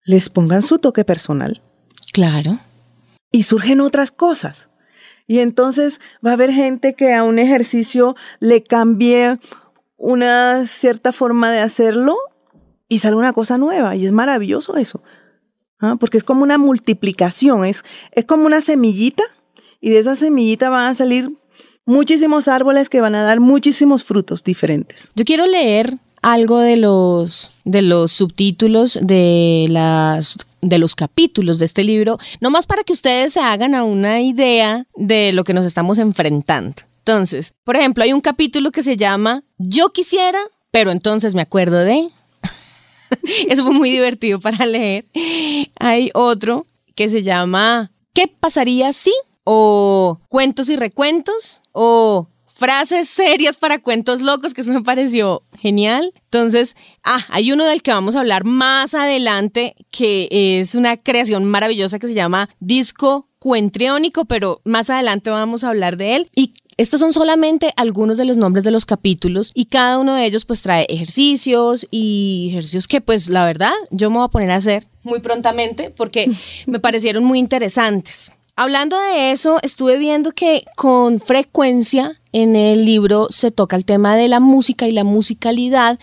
les 0.04 0.28
pongan 0.28 0.62
su 0.62 0.78
toque 0.78 1.04
personal. 1.04 1.62
Claro. 2.12 2.60
Y 3.32 3.42
surgen 3.42 3.80
otras 3.80 4.12
cosas. 4.12 4.68
Y 5.26 5.40
entonces 5.40 6.00
va 6.24 6.30
a 6.30 6.34
haber 6.34 6.52
gente 6.52 6.94
que 6.94 7.14
a 7.14 7.24
un 7.24 7.40
ejercicio 7.40 8.14
le 8.38 8.62
cambie 8.62 9.40
una 9.96 10.66
cierta 10.66 11.10
forma 11.10 11.50
de 11.50 11.58
hacerlo 11.58 12.16
y 12.90 12.98
sale 12.98 13.16
una 13.16 13.32
cosa 13.32 13.56
nueva. 13.56 13.96
Y 13.96 14.04
es 14.04 14.12
maravilloso 14.12 14.76
eso. 14.76 15.00
¿ah? 15.80 15.96
porque 15.98 16.18
es 16.18 16.24
como 16.24 16.42
una 16.42 16.58
multiplicación, 16.58 17.64
es, 17.64 17.84
es 18.12 18.24
como 18.24 18.46
una 18.46 18.60
semillita 18.60 19.24
y 19.80 19.90
de 19.90 19.98
esa 19.98 20.14
semillita 20.14 20.68
van 20.68 20.90
a 20.90 20.94
salir 20.94 21.30
muchísimos 21.86 22.48
árboles 22.48 22.88
que 22.88 23.00
van 23.00 23.14
a 23.14 23.22
dar 23.22 23.40
muchísimos 23.40 24.04
frutos 24.04 24.44
diferentes. 24.44 25.10
Yo 25.14 25.24
quiero 25.24 25.46
leer 25.46 25.96
algo 26.22 26.58
de 26.58 26.76
los 26.76 27.58
de 27.64 27.80
los 27.80 28.12
subtítulos 28.12 28.98
de 29.00 29.66
las 29.70 30.36
de 30.60 30.78
los 30.78 30.94
capítulos 30.94 31.58
de 31.58 31.64
este 31.64 31.82
libro, 31.82 32.18
nomás 32.40 32.66
para 32.66 32.84
que 32.84 32.92
ustedes 32.92 33.32
se 33.32 33.40
hagan 33.40 33.74
a 33.74 33.84
una 33.84 34.20
idea 34.20 34.86
de 34.94 35.32
lo 35.32 35.44
que 35.44 35.54
nos 35.54 35.64
estamos 35.64 35.98
enfrentando. 35.98 36.76
Entonces, 36.98 37.54
por 37.64 37.76
ejemplo, 37.76 38.04
hay 38.04 38.12
un 38.12 38.20
capítulo 38.20 38.70
que 38.70 38.82
se 38.82 38.98
llama 38.98 39.42
Yo 39.56 39.94
quisiera, 39.94 40.38
pero 40.70 40.90
entonces 40.90 41.34
me 41.34 41.40
acuerdo 41.40 41.78
de 41.78 42.10
Eso 43.48 43.64
fue 43.64 43.74
muy 43.74 43.90
divertido 43.90 44.40
para 44.40 44.66
leer. 44.66 45.06
Hay 45.78 46.10
otro 46.14 46.66
que 46.94 47.08
se 47.08 47.22
llama 47.22 47.90
¿Qué 48.12 48.28
pasaría 48.28 48.92
si? 48.92 49.12
O 49.44 50.20
cuentos 50.28 50.68
y 50.68 50.76
recuentos. 50.76 51.62
O 51.72 52.28
frases 52.60 53.08
serias 53.08 53.56
para 53.56 53.78
cuentos 53.78 54.20
locos, 54.20 54.52
que 54.52 54.60
eso 54.60 54.70
me 54.70 54.82
pareció 54.82 55.42
genial. 55.58 56.12
Entonces, 56.24 56.76
ah, 57.02 57.24
hay 57.30 57.52
uno 57.52 57.64
del 57.64 57.82
que 57.82 57.90
vamos 57.90 58.16
a 58.16 58.20
hablar 58.20 58.44
más 58.44 58.92
adelante, 58.92 59.76
que 59.90 60.28
es 60.30 60.74
una 60.74 60.98
creación 60.98 61.46
maravillosa 61.46 61.98
que 61.98 62.06
se 62.06 62.12
llama 62.12 62.50
Disco 62.60 63.28
Cuentriónico, 63.38 64.26
pero 64.26 64.60
más 64.64 64.90
adelante 64.90 65.30
vamos 65.30 65.64
a 65.64 65.70
hablar 65.70 65.96
de 65.96 66.16
él. 66.16 66.30
Y 66.36 66.52
estos 66.80 66.98
son 66.98 67.12
solamente 67.12 67.74
algunos 67.76 68.16
de 68.16 68.24
los 68.24 68.38
nombres 68.38 68.64
de 68.64 68.70
los 68.70 68.86
capítulos 68.86 69.52
y 69.54 69.66
cada 69.66 69.98
uno 69.98 70.14
de 70.14 70.24
ellos 70.24 70.46
pues 70.46 70.62
trae 70.62 70.86
ejercicios 70.88 71.86
y 71.90 72.46
ejercicios 72.48 72.88
que 72.88 73.02
pues 73.02 73.28
la 73.28 73.44
verdad 73.44 73.72
yo 73.90 74.08
me 74.08 74.16
voy 74.16 74.24
a 74.24 74.28
poner 74.28 74.50
a 74.50 74.56
hacer 74.56 74.86
muy 75.02 75.20
prontamente 75.20 75.90
porque 75.90 76.32
me 76.66 76.80
parecieron 76.80 77.22
muy 77.22 77.38
interesantes. 77.38 78.32
Hablando 78.56 78.98
de 78.98 79.30
eso, 79.30 79.58
estuve 79.62 79.98
viendo 79.98 80.32
que 80.32 80.64
con 80.74 81.20
frecuencia 81.20 82.18
en 82.32 82.56
el 82.56 82.86
libro 82.86 83.26
se 83.28 83.50
toca 83.50 83.76
el 83.76 83.84
tema 83.84 84.16
de 84.16 84.28
la 84.28 84.40
música 84.40 84.88
y 84.88 84.92
la 84.92 85.04
musicalidad 85.04 85.98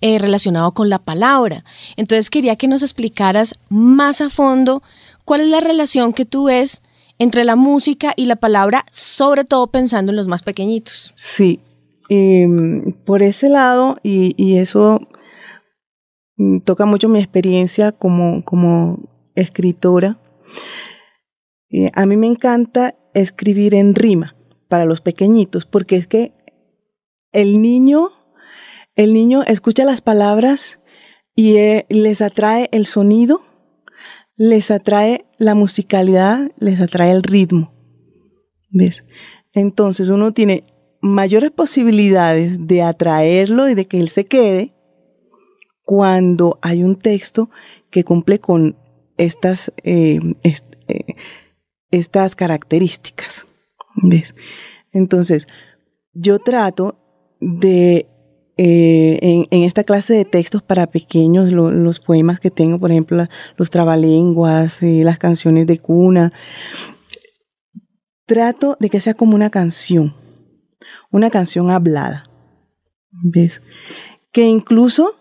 eh, 0.00 0.18
relacionado 0.18 0.72
con 0.72 0.88
la 0.88 1.00
palabra. 1.00 1.66
Entonces 1.96 2.30
quería 2.30 2.56
que 2.56 2.68
nos 2.68 2.80
explicaras 2.80 3.56
más 3.68 4.22
a 4.22 4.30
fondo 4.30 4.82
cuál 5.26 5.42
es 5.42 5.48
la 5.48 5.60
relación 5.60 6.14
que 6.14 6.24
tú 6.24 6.44
ves 6.44 6.80
entre 7.18 7.44
la 7.44 7.56
música 7.56 8.12
y 8.16 8.26
la 8.26 8.36
palabra, 8.36 8.84
sobre 8.90 9.44
todo 9.44 9.68
pensando 9.68 10.12
en 10.12 10.16
los 10.16 10.28
más 10.28 10.42
pequeñitos. 10.42 11.12
Sí, 11.16 11.60
em, 12.08 12.92
por 13.04 13.22
ese 13.22 13.48
lado, 13.48 13.96
y, 14.02 14.58
eso 14.58 15.00
mm, 16.36 16.60
toca 16.60 16.84
mucho 16.84 17.08
mi 17.08 17.18
experiencia 17.18 17.92
como, 17.92 18.44
como 18.44 18.98
escritora, 19.34 20.18
a 21.92 22.06
mí 22.06 22.16
me 22.16 22.26
encanta 22.26 22.94
escribir 23.14 23.74
en 23.74 23.94
rima 23.94 24.36
para 24.68 24.84
los 24.84 25.00
pequeñitos, 25.00 25.66
porque 25.66 25.96
es 25.96 26.06
que 26.06 26.32
el 27.32 27.60
niño, 27.60 28.10
el 28.94 29.12
niño 29.12 29.42
escucha 29.42 29.84
las 29.84 30.00
palabras 30.00 30.78
y 31.34 31.56
eh, 31.56 31.86
les 31.88 32.22
atrae 32.22 32.68
el 32.72 32.86
sonido, 32.86 33.42
les 34.36 34.70
atrae 34.70 35.26
la 35.38 35.54
musicalidad, 35.54 36.50
les 36.58 36.80
atrae 36.80 37.12
el 37.12 37.22
ritmo. 37.22 37.72
¿Ves? 38.70 39.04
Entonces 39.52 40.08
uno 40.08 40.32
tiene 40.32 40.64
mayores 41.00 41.50
posibilidades 41.50 42.66
de 42.66 42.82
atraerlo 42.82 43.68
y 43.68 43.74
de 43.74 43.86
que 43.86 44.00
él 44.00 44.08
se 44.08 44.24
quede 44.24 44.74
cuando 45.82 46.58
hay 46.62 46.82
un 46.82 46.96
texto 46.98 47.50
que 47.90 48.04
cumple 48.04 48.40
con 48.40 48.76
estas, 49.16 49.72
eh, 49.84 50.18
eh, 50.42 51.14
estas 51.90 52.34
características. 52.34 53.46
¿Ves? 53.96 54.34
Entonces, 54.92 55.46
yo 56.12 56.38
trato 56.38 56.96
de, 57.40 58.06
eh, 58.56 59.46
en, 59.50 59.62
esta 59.64 59.84
clase 59.84 60.14
de 60.14 60.24
textos 60.24 60.62
para 60.62 60.86
pequeños, 60.86 61.50
los 61.50 62.00
poemas 62.00 62.40
que 62.40 62.50
tengo, 62.50 62.78
por 62.78 62.90
ejemplo, 62.90 63.26
los 63.56 63.70
trabalenguas, 63.70 64.78
las 64.82 65.18
canciones 65.18 65.66
de 65.66 65.78
cuna, 65.78 66.32
trato 68.26 68.76
de 68.80 68.90
que 68.90 69.00
sea 69.00 69.14
como 69.14 69.34
una 69.34 69.50
canción, 69.50 70.14
una 71.10 71.30
canción 71.30 71.70
hablada. 71.70 72.30
¿Ves? 73.10 73.62
Que 74.32 74.42
incluso 74.46 75.14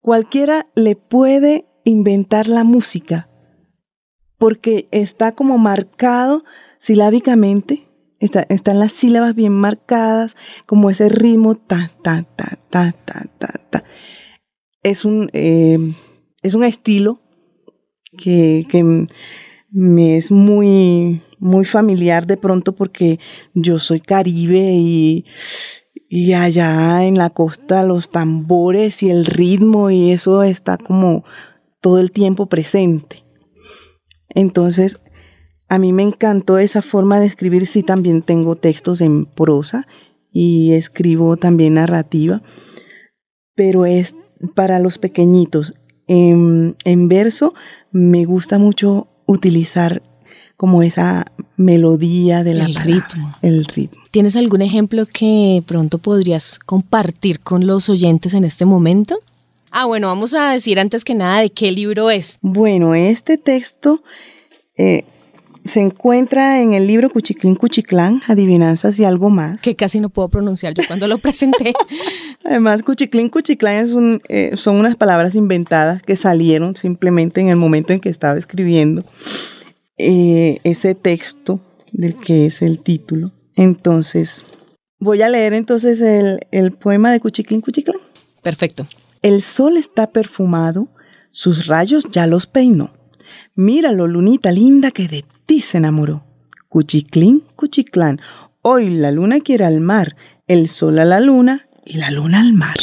cualquiera 0.00 0.66
le 0.74 0.96
puede 0.96 1.66
inventar 1.84 2.48
la 2.48 2.64
música, 2.64 3.28
porque 4.38 4.88
está 4.90 5.32
como 5.32 5.58
marcado 5.58 6.44
silábicamente, 6.78 7.89
está, 8.20 8.46
están 8.48 8.78
las 8.78 8.92
sílabas 8.92 9.34
bien 9.34 9.52
marcadas, 9.52 10.36
como 10.66 10.90
ese 10.90 11.08
ritmo 11.08 11.56
ta, 11.56 11.90
ta, 12.02 12.26
ta, 12.36 12.58
ta, 12.70 12.94
ta, 13.04 13.26
ta, 13.38 13.60
ta. 13.70 13.84
Es 14.82 15.04
un, 15.04 15.28
eh, 15.32 15.78
es 16.42 16.54
un 16.54 16.64
estilo 16.64 17.20
que, 18.16 18.66
que 18.68 19.06
me 19.70 20.16
es 20.16 20.30
muy, 20.30 21.22
muy 21.38 21.64
familiar 21.64 22.26
de 22.26 22.36
pronto 22.36 22.74
porque 22.74 23.18
yo 23.54 23.78
soy 23.78 24.00
caribe 24.00 24.72
y, 24.74 25.24
y 26.08 26.32
allá 26.32 27.04
en 27.04 27.16
la 27.16 27.30
costa 27.30 27.82
los 27.82 28.10
tambores 28.10 29.02
y 29.02 29.10
el 29.10 29.24
ritmo 29.24 29.90
y 29.90 30.10
eso 30.12 30.42
está 30.42 30.76
como 30.76 31.24
todo 31.80 31.98
el 31.98 32.10
tiempo 32.10 32.46
presente. 32.46 33.24
Entonces, 34.28 35.00
a 35.70 35.78
mí 35.78 35.92
me 35.92 36.02
encantó 36.02 36.58
esa 36.58 36.82
forma 36.82 37.20
de 37.20 37.26
escribir. 37.26 37.68
Sí, 37.68 37.84
también 37.84 38.22
tengo 38.22 38.56
textos 38.56 39.00
en 39.00 39.24
prosa 39.24 39.86
y 40.32 40.72
escribo 40.72 41.36
también 41.36 41.74
narrativa, 41.74 42.42
pero 43.54 43.86
es 43.86 44.16
para 44.56 44.80
los 44.80 44.98
pequeñitos. 44.98 45.72
En, 46.08 46.74
verso 47.08 47.54
me 47.92 48.24
gusta 48.24 48.58
mucho 48.58 49.06
utilizar 49.26 50.02
como 50.56 50.82
esa 50.82 51.30
melodía 51.56 52.42
de 52.42 52.54
la 52.54 52.64
el 52.64 52.74
ritmo. 52.74 53.36
El 53.40 53.64
ritmo. 53.64 54.02
¿Tienes 54.10 54.34
algún 54.34 54.62
ejemplo 54.62 55.06
que 55.06 55.62
pronto 55.68 55.98
podrías 55.98 56.58
compartir 56.58 57.38
con 57.38 57.68
los 57.68 57.88
oyentes 57.88 58.34
en 58.34 58.42
este 58.42 58.66
momento? 58.66 59.20
Ah, 59.70 59.86
bueno, 59.86 60.08
vamos 60.08 60.34
a 60.34 60.50
decir 60.50 60.80
antes 60.80 61.04
que 61.04 61.14
nada 61.14 61.42
de 61.42 61.50
qué 61.50 61.70
libro 61.70 62.10
es. 62.10 62.38
Bueno, 62.42 62.96
este 62.96 63.38
texto 63.38 64.02
eh, 64.76 65.04
se 65.64 65.80
encuentra 65.80 66.62
en 66.62 66.72
el 66.72 66.86
libro 66.86 67.10
Cuchiclín 67.10 67.54
Cuchiclán, 67.54 68.22
Adivinanzas 68.26 68.98
y 68.98 69.04
algo 69.04 69.30
más. 69.30 69.62
Que 69.62 69.76
casi 69.76 70.00
no 70.00 70.08
puedo 70.08 70.28
pronunciar 70.28 70.74
yo 70.74 70.82
cuando 70.86 71.06
lo 71.06 71.18
presenté. 71.18 71.74
Además, 72.44 72.82
Cuchiclín 72.82 73.28
Cuchiclán 73.28 73.84
es 73.84 73.90
un, 73.92 74.22
eh, 74.28 74.56
son 74.56 74.76
unas 74.76 74.96
palabras 74.96 75.34
inventadas 75.36 76.02
que 76.02 76.16
salieron 76.16 76.76
simplemente 76.76 77.40
en 77.40 77.48
el 77.48 77.56
momento 77.56 77.92
en 77.92 78.00
que 78.00 78.08
estaba 78.08 78.38
escribiendo 78.38 79.04
eh, 79.98 80.58
ese 80.64 80.94
texto 80.94 81.60
del 81.92 82.16
que 82.16 82.46
es 82.46 82.62
el 82.62 82.78
título. 82.80 83.32
Entonces, 83.54 84.44
voy 84.98 85.22
a 85.22 85.28
leer 85.28 85.52
entonces 85.52 86.00
el, 86.00 86.46
el 86.50 86.72
poema 86.72 87.12
de 87.12 87.20
Cuchiclín 87.20 87.60
Cuchiclán. 87.60 88.00
Perfecto. 88.42 88.86
El 89.22 89.42
sol 89.42 89.76
está 89.76 90.06
perfumado, 90.06 90.88
sus 91.30 91.66
rayos 91.66 92.06
ya 92.10 92.26
los 92.26 92.46
peinó. 92.46 92.92
Míralo, 93.54 94.06
lunita 94.06 94.50
linda, 94.50 94.90
que 94.90 95.06
de 95.06 95.24
ti 95.50 95.60
se 95.60 95.78
enamoró. 95.78 96.22
Cuchiclín, 96.68 97.42
cuchiclán, 97.56 98.20
hoy 98.62 98.88
la 98.88 99.10
luna 99.10 99.40
quiere 99.40 99.64
al 99.64 99.80
mar, 99.80 100.14
el 100.46 100.68
sol 100.68 101.00
a 101.00 101.04
la 101.04 101.18
luna 101.18 101.66
y 101.84 101.94
la 101.94 102.12
luna 102.12 102.38
al 102.38 102.52
mar. 102.52 102.76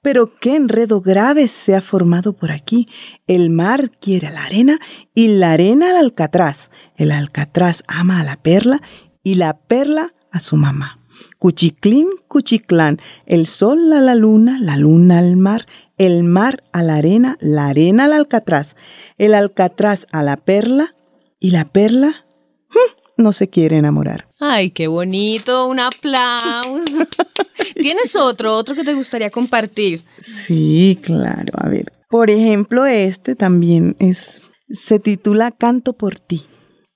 Pero 0.00 0.38
qué 0.40 0.56
enredo 0.56 1.02
grave 1.02 1.48
se 1.48 1.76
ha 1.76 1.82
formado 1.82 2.32
por 2.32 2.50
aquí. 2.50 2.88
El 3.26 3.50
mar 3.50 3.90
quiere 3.90 4.28
a 4.28 4.30
la 4.30 4.44
arena 4.44 4.78
y 5.14 5.28
la 5.36 5.52
arena 5.52 5.90
al 5.90 5.96
alcatraz. 5.96 6.70
El 6.96 7.12
alcatraz 7.12 7.82
ama 7.88 8.20
a 8.20 8.24
la 8.24 8.36
perla 8.36 8.80
y 9.22 9.34
la 9.34 9.58
perla 9.58 10.14
a 10.32 10.40
su 10.40 10.56
mamá. 10.56 11.00
Cuchiclín, 11.38 12.08
cuchiclán, 12.26 13.00
el 13.26 13.46
sol 13.46 13.92
a 13.92 14.00
la 14.00 14.14
luna, 14.14 14.58
la 14.62 14.78
luna 14.78 15.18
al 15.18 15.36
mar, 15.36 15.66
el 15.98 16.24
mar 16.24 16.64
a 16.72 16.82
la 16.82 16.94
arena, 16.94 17.36
la 17.40 17.66
arena 17.66 18.06
al 18.06 18.14
alcatraz, 18.14 18.76
el 19.18 19.34
alcatraz 19.34 20.06
a 20.10 20.22
la 20.22 20.38
perla 20.38 20.95
y 21.38 21.50
la 21.50 21.70
perla 21.70 22.26
hm, 22.68 23.22
no 23.22 23.32
se 23.32 23.48
quiere 23.48 23.78
enamorar. 23.78 24.28
Ay, 24.38 24.70
qué 24.70 24.86
bonito, 24.88 25.66
un 25.68 25.80
aplauso. 25.80 27.06
¿Tienes 27.74 28.16
otro, 28.16 28.54
otro 28.54 28.74
que 28.74 28.84
te 28.84 28.94
gustaría 28.94 29.30
compartir? 29.30 30.04
Sí, 30.20 30.98
claro, 31.02 31.52
a 31.56 31.68
ver. 31.68 31.92
Por 32.08 32.30
ejemplo, 32.30 32.86
este 32.86 33.34
también 33.34 33.96
es, 33.98 34.42
se 34.70 34.98
titula 34.98 35.50
Canto 35.50 35.94
por 35.94 36.18
ti. 36.18 36.46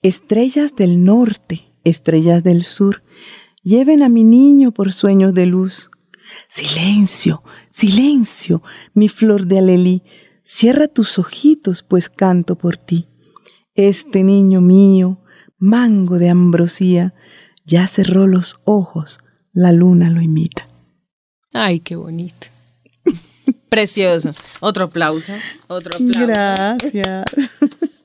Estrellas 0.03 0.77
del 0.77 1.05
norte, 1.05 1.73
estrellas 1.85 2.43
del 2.43 2.65
sur, 2.65 3.03
Lleven 3.63 4.03
a 4.03 4.09
mi 4.09 4.25
niño 4.25 4.73
por 4.73 4.93
sueños 4.93 5.35
de 5.35 5.45
luz. 5.45 5.91
Silencio, 6.49 7.43
silencio, 7.71 8.63
mi 8.95 9.09
flor 9.09 9.47
de 9.47 9.59
alelí, 9.59 10.03
cierra 10.43 10.89
tus 10.89 11.19
ojitos, 11.19 11.83
pues 11.83 12.09
canto 12.09 12.57
por 12.57 12.79
ti. 12.79 13.10
Este 13.75 14.25
niño 14.25 14.61
mío, 14.61 15.19
mango 15.59 16.19
de 16.19 16.29
ambrosía, 16.29 17.15
ya 17.65 17.87
cerró 17.87 18.27
los 18.27 18.61
ojos, 18.65 19.21
la 19.53 19.73
luna 19.73 20.11
lo 20.11 20.21
imita. 20.21 20.69
Ay, 21.53 21.81
qué 21.81 21.97
bonito. 21.97 22.49
Precioso. 23.69 24.31
Otro 24.61 24.87
aplauso. 24.87 25.33
Otro 25.69 25.95
aplauso. 25.95 26.27
Gracias. 26.27 27.25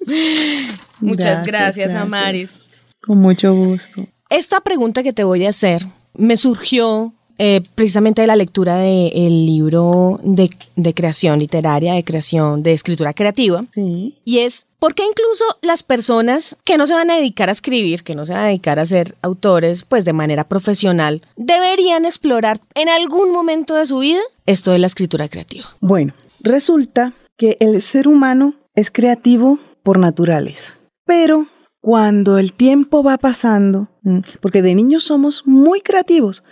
Muchas 1.00 1.44
gracias, 1.44 1.46
gracias, 1.46 1.96
Amaris. 1.96 2.60
Con 3.02 3.20
mucho 3.20 3.54
gusto. 3.54 4.06
Esta 4.30 4.62
pregunta 4.62 5.04
que 5.04 5.14
te 5.14 5.24
voy 5.24 5.46
a 5.46 5.50
hacer 5.50 5.86
me 6.14 6.38
surgió 6.38 7.15
eh, 7.38 7.62
precisamente 7.76 8.22
de 8.22 8.28
la 8.28 8.36
lectura 8.36 8.78
del 8.78 9.46
libro 9.46 10.20
de, 10.24 10.50
creación 10.94 11.40
literaria, 11.40 11.94
de 11.94 12.04
creación 12.04 12.64
de 12.64 12.74
escritura 12.74 13.14
creativa. 13.14 13.66
Sí. 13.74 14.18
Y 14.24 14.40
es, 14.40 14.66
¿por 14.80 14.96
qué 14.96 15.04
incluso 15.04 15.44
las 15.62 15.84
personas 15.84 16.56
que 16.64 16.78
no 16.78 16.88
se 16.88 16.94
van 16.94 17.12
a 17.12 17.18
dedicar 17.18 17.50
a 17.50 17.52
escribir, 17.52 18.04
que 18.04 18.16
no 18.16 18.26
se 18.26 18.34
van 18.34 18.44
a 18.44 18.48
dedicar 18.48 18.80
a 18.80 18.86
ser 18.86 19.16
autores, 19.22 19.84
pues 19.84 20.06
de 20.06 20.14
manera 20.14 20.46
profesional, 20.46 21.22
deberían 21.36 22.06
explorar 22.06 22.62
en 22.74 22.88
algún 22.88 23.32
momento 23.32 23.76
de 23.76 23.86
su 23.86 24.00
vida 24.00 24.22
esto 24.46 24.72
de 24.72 24.80
la 24.80 24.88
escritura 24.88 25.28
creativa? 25.28 25.66
Bueno, 25.82 26.14
resulta 26.40 27.14
que 27.38 27.58
el 27.60 27.82
ser 27.82 28.08
humano 28.08 28.54
es 28.76 28.92
creativo 28.92 29.60
por 29.84 30.00
naturaleza, 30.00 30.74
pero 31.06 31.48
cuando 31.86 32.40
el 32.40 32.54
tiempo 32.54 33.04
va 33.04 33.20
pasando, 33.20 33.90
mm, 34.02 34.20
porque 34.42 34.64
de 34.64 34.74
niños 34.74 35.04
somos 35.04 35.44
muy 35.46 35.82
creativos, 35.82 36.44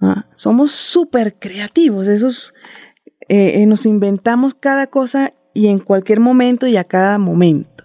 ah, 0.00 0.26
somos 0.36 0.72
súper 0.72 1.38
creativos, 1.38 2.08
esos 2.08 2.54
eh, 3.28 3.62
eh, 3.62 3.66
nos 3.66 3.86
inventamos 3.86 4.54
cada 4.54 4.86
cosa 4.86 5.34
y 5.54 5.68
en 5.68 5.78
cualquier 5.78 6.20
momento 6.20 6.66
y 6.66 6.76
a 6.76 6.84
cada 6.84 7.18
momento. 7.18 7.84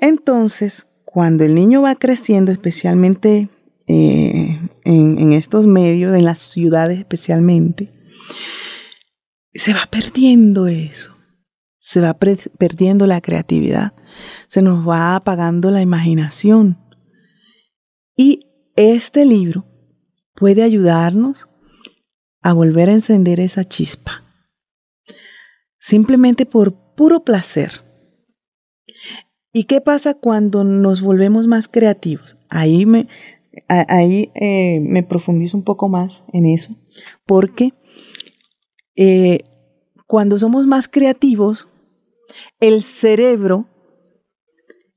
Entonces, 0.00 0.86
cuando 1.04 1.44
el 1.44 1.54
niño 1.54 1.82
va 1.82 1.94
creciendo, 1.94 2.52
especialmente 2.52 3.48
eh, 3.86 4.60
en, 4.84 5.32
estos 5.32 5.66
medios, 5.66 6.14
en 6.14 6.24
las 6.24 6.38
ciudades 6.38 6.98
especialmente, 6.98 7.90
se 9.54 9.74
va 9.74 9.86
perdiendo 9.90 10.66
eso, 10.66 11.16
se 11.78 12.00
va 12.00 12.14
perdiendo 12.14 13.06
la 13.06 13.20
creatividad 13.20 13.92
se 14.48 14.62
nos 14.62 14.86
va 14.86 15.16
apagando 15.16 15.70
la 15.70 15.82
imaginación. 15.82 16.78
Y 18.16 18.46
este 18.76 19.24
libro 19.24 19.66
puede 20.34 20.62
ayudarnos 20.62 21.48
a 22.42 22.52
volver 22.52 22.88
a 22.88 22.94
encender 22.94 23.40
esa 23.40 23.64
chispa, 23.64 24.22
simplemente 25.78 26.46
por 26.46 26.74
puro 26.94 27.22
placer. 27.24 27.70
¿Y 29.52 29.64
qué 29.64 29.80
pasa 29.80 30.14
cuando 30.14 30.64
nos 30.64 31.02
volvemos 31.02 31.46
más 31.46 31.68
creativos? 31.68 32.36
Ahí 32.48 32.86
me, 32.86 33.08
ahí, 33.68 34.32
eh, 34.34 34.80
me 34.80 35.02
profundizo 35.02 35.56
un 35.56 35.64
poco 35.64 35.88
más 35.88 36.24
en 36.32 36.46
eso, 36.46 36.74
porque 37.26 37.74
eh, 38.96 39.40
cuando 40.06 40.38
somos 40.38 40.66
más 40.66 40.88
creativos, 40.88 41.68
el 42.60 42.82
cerebro, 42.82 43.68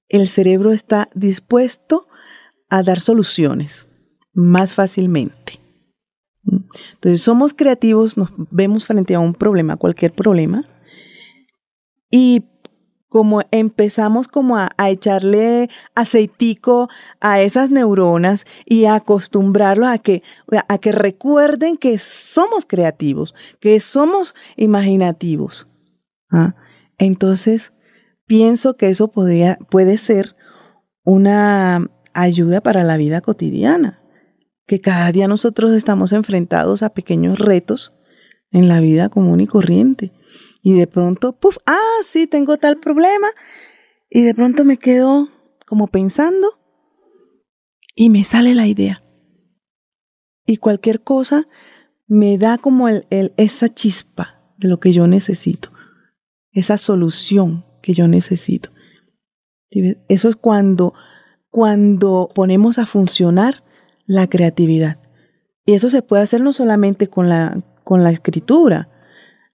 el 0.07 0.27
cerebro 0.29 0.71
está 0.71 1.09
dispuesto 1.13 2.07
a 2.69 2.81
dar 2.81 3.01
soluciones 3.01 3.87
más 4.35 4.73
fácilmente. 4.73 5.59
Entonces 6.93 7.21
somos 7.21 7.53
creativos, 7.53 8.17
nos 8.17 8.29
vemos 8.51 8.85
frente 8.85 9.15
a 9.15 9.19
un 9.19 9.33
problema, 9.33 9.77
cualquier 9.77 10.13
problema, 10.13 10.69
y 12.11 12.43
como 13.15 13.43
empezamos 13.51 14.27
como 14.27 14.57
a, 14.57 14.71
echarle 14.89 15.69
aceitico 15.95 16.89
a 17.21 17.39
esas 17.39 17.71
neuronas 17.71 18.45
y 18.65 18.85
a 18.85 18.95
acostumbrarlos 18.95 19.87
a 19.87 19.99
que, 19.99 20.21
a 20.67 20.77
que 20.79 20.91
recuerden 20.91 21.77
que 21.77 21.97
somos 21.97 22.65
creativos, 22.65 23.33
que 23.61 23.79
somos 23.79 24.35
imaginativos. 24.57 25.65
¿ah? 26.29 26.55
Entonces, 26.97 27.73
pienso 28.25 28.75
que 28.75 28.89
eso 28.89 29.09
podría, 29.09 29.59
puede 29.69 29.97
ser 29.97 30.35
una 31.05 31.89
ayuda 32.13 32.59
para 32.59 32.83
la 32.83 32.97
vida 32.97 33.21
cotidiana, 33.21 34.01
que 34.65 34.81
cada 34.81 35.11
día 35.11 35.27
nosotros 35.27 35.73
estamos 35.73 36.11
enfrentados 36.11 36.83
a 36.83 36.93
pequeños 36.93 37.39
retos 37.39 37.93
en 38.51 38.67
la 38.67 38.79
vida 38.79 39.09
común 39.09 39.41
y 39.41 39.47
corriente. 39.47 40.11
Y 40.61 40.73
de 40.73 40.87
pronto, 40.87 41.33
puff, 41.33 41.57
ah, 41.65 41.97
sí, 42.01 42.25
tengo 42.25 42.57
tal 42.57 42.77
problema. 42.79 43.27
Y 44.09 44.23
de 44.23 44.33
pronto 44.33 44.63
me 44.63 44.77
quedo 44.77 45.29
como 45.65 45.87
pensando 45.87 46.59
y 47.95 48.09
me 48.09 48.23
sale 48.23 48.55
la 48.55 48.67
idea. 48.67 49.03
Y 50.45 50.57
cualquier 50.57 51.01
cosa 51.01 51.47
me 52.07 52.37
da 52.37 52.57
como 52.57 52.87
el, 52.87 53.05
esa 53.37 53.73
chispa 53.73 54.53
de 54.57 54.67
lo 54.67 54.79
que 54.79 54.93
yo 54.93 55.07
necesito, 55.07 55.71
esa 56.51 56.77
solución 56.77 57.65
que 57.81 57.93
yo 57.93 58.07
necesito. 58.07 58.69
Eso 60.07 60.29
es 60.29 60.35
cuando, 60.35 60.93
cuando 61.49 62.29
ponemos 62.33 62.77
a 62.77 62.85
funcionar 62.85 63.63
la 64.05 64.27
creatividad. 64.27 64.97
Y 65.65 65.73
eso 65.73 65.89
se 65.89 66.01
puede 66.01 66.23
hacer 66.23 66.41
no 66.41 66.53
solamente 66.53 67.07
con 67.07 67.29
la, 67.29 67.61
con 67.83 68.03
la 68.03 68.11
escritura, 68.11 68.89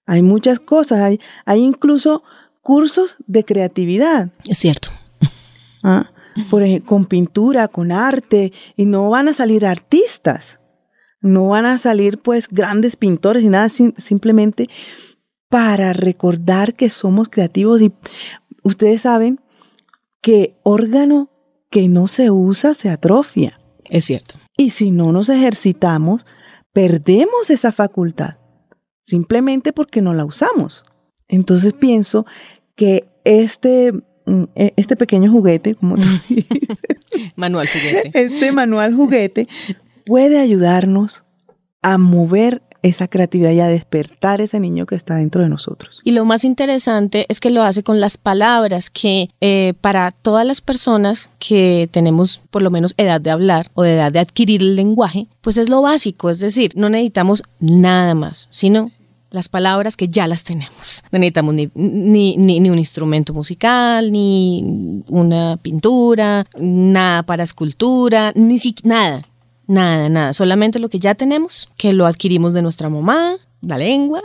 hay 0.05 0.21
muchas 0.21 0.59
cosas, 0.59 0.99
hay, 0.99 1.21
hay 1.45 1.61
incluso 1.61 2.23
cursos 2.61 3.15
de 3.27 3.45
creatividad. 3.45 4.29
Es 4.45 4.57
cierto. 4.57 4.89
Ah, 5.83 6.11
por 6.49 6.63
ejemplo, 6.63 6.89
con 6.89 7.05
pintura, 7.05 7.67
con 7.67 7.93
arte, 7.93 8.51
y 8.75 8.85
no 8.85 9.09
van 9.09 9.29
a 9.29 9.33
salir 9.33 9.65
artistas, 9.65 10.59
no 11.21 11.47
van 11.47 11.65
a 11.65 11.77
salir 11.77 12.17
pues 12.17 12.47
grandes 12.49 12.97
pintores 12.97 13.43
y 13.43 13.47
nada, 13.47 13.69
simplemente 13.69 14.69
para 15.49 15.93
recordar 15.93 16.73
que 16.75 16.89
somos 16.89 17.29
creativos 17.29 17.81
y 17.81 17.93
ustedes 18.63 19.03
saben 19.03 19.39
que 20.21 20.59
órgano 20.63 21.29
que 21.69 21.87
no 21.87 22.09
se 22.09 22.31
usa 22.31 22.73
se 22.73 22.89
atrofia. 22.89 23.60
Es 23.91 24.05
cierto. 24.05 24.35
Y 24.57 24.69
si 24.69 24.89
no 24.89 25.11
nos 25.11 25.27
ejercitamos, 25.27 26.25
perdemos 26.71 27.49
esa 27.49 27.73
facultad 27.73 28.35
simplemente 29.01 29.73
porque 29.73 30.01
no 30.01 30.13
la 30.13 30.23
usamos. 30.23 30.85
Entonces 31.27 31.73
pienso 31.73 32.25
que 32.75 33.09
este, 33.25 33.91
mm, 34.25 34.43
e, 34.55 34.73
este 34.77 34.95
pequeño 34.95 35.29
juguete, 35.29 35.75
como 35.75 35.97
tú 35.97 36.07
dices, 36.29 36.79
manual 37.35 37.67
juguete, 37.67 38.11
este 38.13 38.53
manual 38.53 38.95
juguete 38.95 39.49
puede 40.05 40.39
ayudarnos 40.39 41.25
a 41.81 41.97
mover 41.97 42.63
esa 42.83 43.07
creatividad 43.07 43.51
y 43.51 43.59
a 43.59 43.67
despertar 43.67 44.41
ese 44.41 44.59
niño 44.59 44.85
que 44.85 44.95
está 44.95 45.15
dentro 45.15 45.41
de 45.41 45.49
nosotros. 45.49 45.99
Y 46.03 46.11
lo 46.11 46.25
más 46.25 46.43
interesante 46.43 47.25
es 47.29 47.39
que 47.39 47.49
lo 47.49 47.63
hace 47.63 47.83
con 47.83 47.99
las 47.99 48.17
palabras 48.17 48.89
que 48.89 49.29
eh, 49.41 49.73
para 49.81 50.11
todas 50.11 50.45
las 50.45 50.61
personas 50.61 51.29
que 51.39 51.89
tenemos 51.91 52.41
por 52.49 52.61
lo 52.61 52.71
menos 52.71 52.93
edad 52.97 53.21
de 53.21 53.31
hablar 53.31 53.69
o 53.73 53.83
de 53.83 53.95
edad 53.95 54.11
de 54.11 54.19
adquirir 54.19 54.61
el 54.61 54.75
lenguaje, 54.75 55.27
pues 55.41 55.57
es 55.57 55.69
lo 55.69 55.81
básico, 55.81 56.29
es 56.29 56.39
decir, 56.39 56.71
no 56.75 56.89
necesitamos 56.89 57.43
nada 57.59 58.13
más, 58.13 58.47
sino 58.49 58.91
las 59.31 59.47
palabras 59.47 59.95
que 59.95 60.09
ya 60.09 60.27
las 60.27 60.43
tenemos. 60.43 61.03
No 61.11 61.19
necesitamos 61.19 61.55
ni, 61.55 61.71
ni, 61.73 62.37
ni, 62.37 62.69
un 62.69 62.77
instrumento 62.77 63.33
musical, 63.33 64.11
ni 64.11 65.03
una 65.07 65.57
pintura, 65.61 66.45
nada 66.59 67.23
para 67.23 67.43
escultura, 67.43 68.33
ni 68.35 68.59
siquiera 68.59 68.95
nada. 68.95 69.27
Nada, 69.67 70.09
nada, 70.09 70.33
solamente 70.33 70.79
lo 70.79 70.89
que 70.89 70.99
ya 70.99 71.15
tenemos, 71.15 71.69
que 71.77 71.93
lo 71.93 72.05
adquirimos 72.05 72.53
de 72.53 72.61
nuestra 72.61 72.89
mamá, 72.89 73.37
la 73.61 73.77
lengua. 73.77 74.23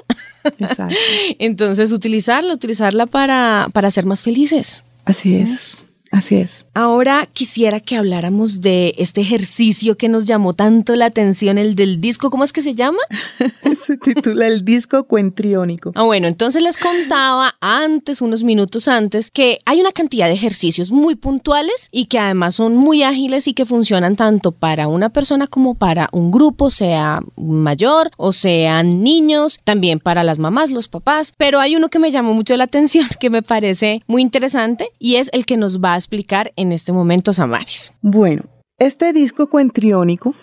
Exacto. 0.59 0.95
Entonces, 1.39 1.93
utilizarla, 1.93 2.55
utilizarla 2.55 3.07
para, 3.07 3.69
para 3.73 3.91
ser 3.91 4.07
más 4.07 4.23
felices. 4.23 4.85
Así 5.05 5.37
es. 5.37 5.79
Así 6.17 6.37
es. 6.37 6.65
Ahora 6.73 7.29
quisiera 7.31 7.79
que 7.79 7.95
habláramos 7.95 8.63
de 8.63 8.95
este 8.97 9.21
ejercicio 9.21 9.99
que 9.99 10.09
nos 10.09 10.25
llamó 10.25 10.55
tanto 10.55 10.97
la 10.97 11.05
atención, 11.05 11.59
el 11.59 11.75
del 11.75 12.01
disco. 12.01 12.31
¿Cómo 12.31 12.43
es 12.43 12.55
que 12.55 12.63
se 12.63 12.75
llama? 12.75 13.01
se 13.85 13.99
titula 13.99 14.47
el 14.47 14.65
disco 14.65 15.05
cuentriónico. 15.05 15.93
Ah, 15.95 16.05
bueno, 16.05 16.27
entonces 16.27 16.63
les 16.63 16.79
contaba 16.79 17.57
antes, 17.61 18.23
unos 18.23 18.45
minutos 18.45 18.89
antes, 18.89 19.31
que 19.31 19.59
hay 19.67 19.79
una 19.79 19.93
cantidad 19.93 20.27
de 20.27 20.33
ejercicios 20.33 20.91
muy 20.91 21.17
puntuales 21.17 21.91
y 21.93 22.07
que 22.07 22.19
además 22.19 22.55
son 22.55 22.79
muy 22.79 23.03
ágiles 23.03 23.47
y 23.47 23.53
que 23.53 23.67
funcionan 23.67 24.17
tanto 24.17 24.53
para 24.53 24.89
una 24.89 25.11
persona 25.11 25.47
como 25.47 25.75
para 25.75 26.09
un 26.13 26.31
grupo, 26.31 26.71
sea 26.71 27.21
mayor 27.37 28.11
o 28.17 28.33
sean 28.33 29.03
niños, 29.03 29.61
también 29.65 29.99
para 29.99 30.25
las 30.25 30.39
mamás, 30.39 30.71
los 30.71 30.89
papás. 30.89 31.35
Pero 31.37 31.61
hay 31.61 31.77
uno 31.77 31.91
que 31.91 31.99
me 31.99 32.11
llamó 32.11 32.33
mucho 32.33 32.57
la 32.57 32.65
atención, 32.65 33.07
que 33.21 33.29
me 33.29 33.43
parece 33.43 34.03
muy 34.07 34.23
interesante 34.23 34.89
y 34.99 35.17
es 35.17 35.29
el 35.35 35.45
que 35.45 35.59
nos 35.59 35.79
va 35.79 35.93
a 35.93 36.06
explicar 36.07 36.53
en 36.55 36.71
este 36.71 36.93
momento 36.93 37.33
Samaris. 37.33 37.93
Bueno, 38.01 38.45
este 38.79 39.13
disco 39.13 39.51
cuentriónico 39.51 40.37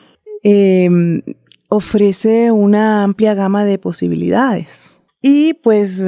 em, 0.44 1.22
ofrece 1.70 2.52
una 2.52 3.04
amplia 3.04 3.34
gama 3.34 3.64
de 3.64 3.78
posibilidades 3.78 5.00
y 5.22 5.54
pues 5.54 6.04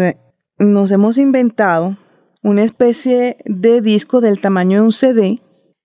nos 0.60 0.92
hemos 0.92 1.18
inventado 1.18 1.98
una 2.44 2.64
especie 2.64 3.38
de 3.46 3.80
disco 3.80 4.20
del 4.20 4.42
tamaño 4.42 4.80
de 4.80 4.86
un 4.86 4.92
CD 4.92 5.40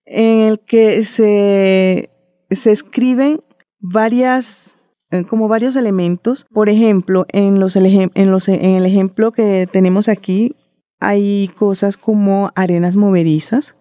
en 0.05 0.41
el 0.41 0.59
que 0.59 1.05
se, 1.05 2.11
se 2.51 2.73
escriben 2.73 3.41
varias 3.79 4.75
eh, 5.13 5.25
como 5.25 5.47
varios 5.47 5.77
elementos. 5.77 6.45
Por 6.53 6.69
ejemplo, 6.69 7.25
en, 7.29 7.61
los, 7.61 7.77
en, 7.77 8.31
los, 8.33 8.49
en 8.49 8.65
el 8.65 8.85
ejemplo 8.85 9.31
que 9.31 9.69
tenemos 9.71 10.09
aquí, 10.09 10.57
hay 11.01 11.49
cosas 11.49 11.97
como 11.97 12.53
arenas 12.55 12.97
movedizas, 12.97 13.77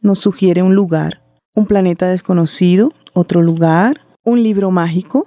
nos 0.00 0.18
sugiere 0.18 0.62
un 0.62 0.74
lugar, 0.74 1.22
un 1.54 1.66
planeta 1.66 2.08
desconocido, 2.08 2.90
otro 3.12 3.42
lugar, 3.42 4.00
un 4.24 4.42
libro 4.42 4.70
mágico, 4.70 5.26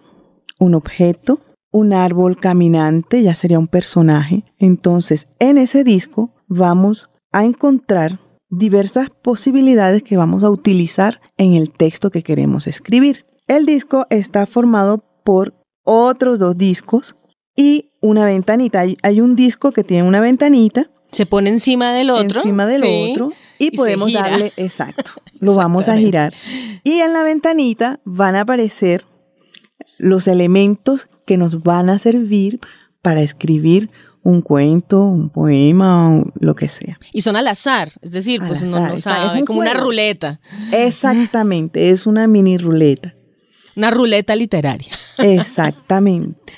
un 0.60 0.76
objeto, 0.76 1.40
un 1.72 1.94
árbol 1.94 2.38
caminante, 2.40 3.24
ya 3.24 3.36
sería 3.36 3.60
un 3.60 3.68
personaje. 3.68 4.44
Entonces, 4.58 5.28
en 5.40 5.58
ese 5.58 5.84
disco 5.84 6.32
vamos 6.48 7.10
a 7.32 7.46
encontrar 7.46 8.20
diversas 8.50 9.10
posibilidades 9.10 10.04
que 10.04 10.18
vamos 10.18 10.44
a 10.44 10.50
utilizar 10.50 11.22
en 11.38 11.54
el 11.54 11.72
texto 11.72 12.12
que 12.12 12.24
queremos 12.24 12.68
escribir. 12.68 13.26
El 13.48 13.66
disco 13.66 14.06
está 14.10 14.46
formado 14.46 15.04
por 15.24 15.54
otros 15.84 16.40
dos 16.40 16.58
discos 16.58 17.16
y 17.56 17.92
una 18.02 18.26
ventanita. 18.26 18.84
Hay, 19.04 19.22
un 19.22 19.36
disco 19.36 19.72
que 19.72 19.84
tiene 19.84 20.08
una 20.08 20.20
ventanita 20.20 20.90
se 21.12 21.26
pone 21.26 21.50
encima 21.50 21.94
del 21.94 22.10
otro. 22.10 22.40
Encima 22.40 22.66
del 22.66 22.84
otro. 22.84 23.32
Y, 23.60 23.72
podemos 23.72 24.12
darle, 24.14 24.54
exacto, 24.58 25.12
lo 25.40 25.56
vamos 25.56 25.88
a 25.88 25.98
girar. 25.98 26.34
Y 26.84 27.00
en 27.00 27.14
la 27.14 27.24
ventanita 27.24 28.00
van 28.06 28.36
a 28.36 28.42
aparecer 28.42 29.06
los 29.98 30.28
elementos 30.28 31.08
que 31.26 31.38
nos 31.38 31.64
van 31.64 31.90
a 31.90 31.98
servir 32.00 32.60
para 33.02 33.22
escribir 33.22 33.90
un 34.24 34.42
cuento, 34.42 35.02
un 35.02 35.30
poema, 35.30 36.22
lo 36.40 36.56
que 36.56 36.68
sea. 36.68 37.00
Y 37.14 37.22
son 37.22 37.36
al 37.36 37.48
azar, 37.48 37.94
es 38.02 38.12
decir, 38.12 38.42
pues 38.46 38.62
uno 38.62 38.86
no 38.86 38.98
sabe, 38.98 39.46
como 39.46 39.60
una 39.60 39.74
ruleta. 39.74 40.40
Exactamente, 40.72 41.92
es 41.92 42.06
una 42.06 42.28
mini 42.28 42.58
ruleta. 42.58 43.16
Una 43.76 43.90
ruleta 43.90 44.36
literaria. 44.36 44.92
Exactamente. 45.18 46.54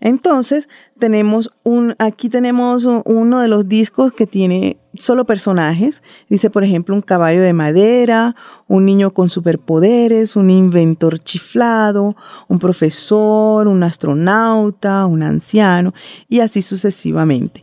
Entonces, 0.00 0.68
tenemos 0.98 1.50
un, 1.62 1.94
aquí 1.98 2.28
tenemos 2.28 2.86
uno 3.04 3.40
de 3.40 3.48
los 3.48 3.66
discos 3.66 4.12
que 4.12 4.26
tiene 4.26 4.76
solo 4.94 5.24
personajes. 5.24 6.02
Dice, 6.28 6.50
por 6.50 6.64
ejemplo, 6.64 6.94
un 6.94 7.00
caballo 7.00 7.42
de 7.42 7.52
madera, 7.54 8.36
un 8.68 8.84
niño 8.84 9.12
con 9.14 9.30
superpoderes, 9.30 10.36
un 10.36 10.50
inventor 10.50 11.18
chiflado, 11.18 12.14
un 12.48 12.58
profesor, 12.58 13.68
un 13.68 13.82
astronauta, 13.82 15.06
un 15.06 15.22
anciano, 15.22 15.94
y 16.28 16.40
así 16.40 16.60
sucesivamente. 16.60 17.62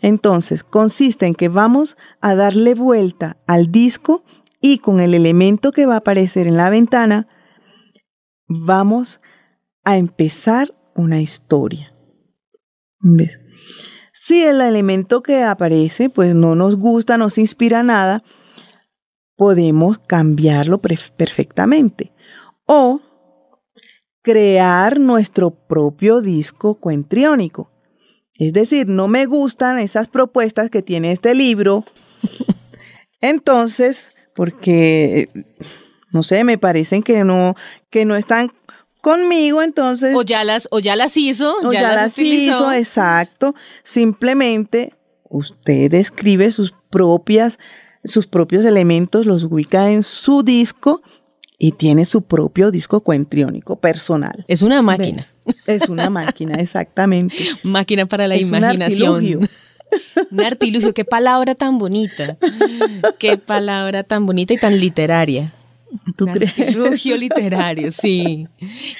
Entonces, 0.00 0.62
consiste 0.62 1.26
en 1.26 1.34
que 1.34 1.48
vamos 1.48 1.96
a 2.20 2.34
darle 2.36 2.74
vuelta 2.74 3.38
al 3.46 3.72
disco 3.72 4.22
y 4.60 4.78
con 4.78 5.00
el 5.00 5.14
elemento 5.14 5.72
que 5.72 5.86
va 5.86 5.94
a 5.94 5.98
aparecer 5.98 6.46
en 6.46 6.56
la 6.56 6.70
ventana, 6.70 7.26
vamos 8.46 9.20
a 9.84 9.96
empezar 9.96 10.72
una 10.94 11.20
historia. 11.20 11.94
¿Ves? 13.00 13.40
Si 14.12 14.44
el 14.44 14.60
elemento 14.60 15.22
que 15.22 15.42
aparece 15.42 16.08
pues 16.08 16.34
no 16.34 16.54
nos 16.54 16.76
gusta, 16.76 17.18
no 17.18 17.30
se 17.30 17.40
inspira 17.40 17.82
nada, 17.82 18.22
podemos 19.36 19.98
cambiarlo 19.98 20.80
perfectamente. 20.80 22.12
O 22.66 23.00
crear 24.22 25.00
nuestro 25.00 25.50
propio 25.50 26.20
disco 26.20 26.76
cuentriónico. 26.76 27.70
Es 28.34 28.52
decir, 28.52 28.88
no 28.88 29.08
me 29.08 29.26
gustan 29.26 29.78
esas 29.78 30.08
propuestas 30.08 30.70
que 30.70 30.82
tiene 30.82 31.12
este 31.12 31.34
libro. 31.34 31.84
Entonces, 33.20 34.14
porque 34.34 35.28
no 36.12 36.22
sé, 36.22 36.44
me 36.44 36.58
parecen 36.58 37.02
que 37.02 37.24
no 37.24 37.56
que 37.90 38.04
no 38.04 38.16
están 38.16 38.52
conmigo, 39.02 39.62
entonces. 39.62 40.16
O 40.16 40.22
ya 40.22 40.44
las, 40.44 40.66
o 40.70 40.78
ya 40.78 40.96
las 40.96 41.14
hizo, 41.18 41.54
o 41.62 41.70
ya, 41.70 41.92
las, 41.92 42.16
hizo, 42.18 42.72
exacto. 42.72 43.54
Simplemente 43.82 44.94
usted 45.28 45.92
escribe 45.92 46.50
sus 46.50 46.72
propias, 46.88 47.58
sus 48.04 48.26
propios 48.26 48.64
elementos, 48.64 49.26
los 49.26 49.44
ubica 49.44 49.90
en 49.90 50.02
su 50.02 50.42
disco 50.42 51.02
y 51.58 51.72
tiene 51.72 52.04
su 52.06 52.22
propio 52.22 52.70
disco 52.70 53.00
cuentriónico 53.00 53.76
personal. 53.76 54.44
Es 54.48 54.62
una 54.62 54.80
máquina. 54.80 55.26
Es 55.66 55.88
una 55.88 56.08
máquina, 56.08 56.54
exactamente. 56.58 57.36
máquina 57.62 58.06
para 58.06 58.26
la 58.26 58.36
imaginación. 58.36 59.48
Un 60.30 60.40
artilugio, 60.40 60.94
qué 60.94 61.04
palabra 61.04 61.54
tan 61.54 61.78
bonita. 61.78 62.38
Qué 63.18 63.36
palabra 63.36 64.04
tan 64.04 64.24
bonita 64.24 64.54
y 64.54 64.56
tan 64.56 64.80
literaria. 64.80 65.52
¿Tú 66.16 66.26
crees? 66.26 66.58
Artilugio 66.58 67.16
literario, 67.16 67.92
sí. 67.92 68.46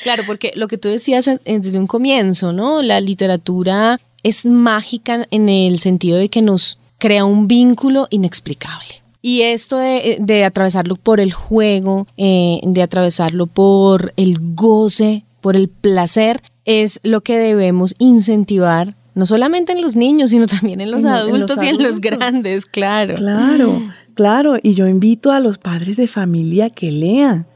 Claro, 0.02 0.24
porque 0.26 0.52
lo 0.54 0.68
que 0.68 0.78
tú 0.78 0.88
decías 0.88 1.28
desde 1.44 1.78
un 1.78 1.86
comienzo, 1.86 2.52
¿no? 2.52 2.82
La 2.82 3.00
literatura 3.00 4.00
es 4.22 4.46
mágica 4.46 5.26
en 5.30 5.48
el 5.48 5.80
sentido 5.80 6.18
de 6.18 6.28
que 6.28 6.42
nos 6.42 6.78
crea 6.98 7.24
un 7.24 7.48
vínculo 7.48 8.06
inexplicable. 8.10 9.02
Y 9.20 9.42
esto 9.42 9.78
de, 9.78 10.44
atravesarlo 10.44 10.96
por 10.96 11.20
el 11.20 11.32
juego, 11.32 12.08
eh, 12.16 12.60
de 12.64 12.82
atravesarlo 12.82 13.46
por 13.46 14.12
el 14.16 14.38
goce, 14.54 15.24
por 15.40 15.54
el 15.56 15.68
placer, 15.68 16.42
es 16.64 17.00
lo 17.02 17.20
que 17.20 17.38
debemos 17.38 17.94
incentivar, 17.98 18.94
no 19.14 19.26
solamente 19.26 19.72
en 19.72 19.82
los 19.82 19.94
niños, 19.94 20.30
sino 20.30 20.46
también 20.46 20.80
en 20.80 20.90
los, 20.90 21.04
adultos, 21.04 21.62
y 21.62 21.68
en 21.68 21.82
los 21.82 22.00
grandes, 22.00 22.66
claro. 22.66 23.16
Claro. 23.16 23.82
Claro, 24.14 24.56
y 24.62 24.74
yo 24.74 24.86
invito 24.86 25.32
a 25.32 25.40
los 25.40 25.58
padres 25.58 25.96
de 25.96 26.06
familia 26.06 26.70
que 26.70 26.90
lean, 26.90 27.46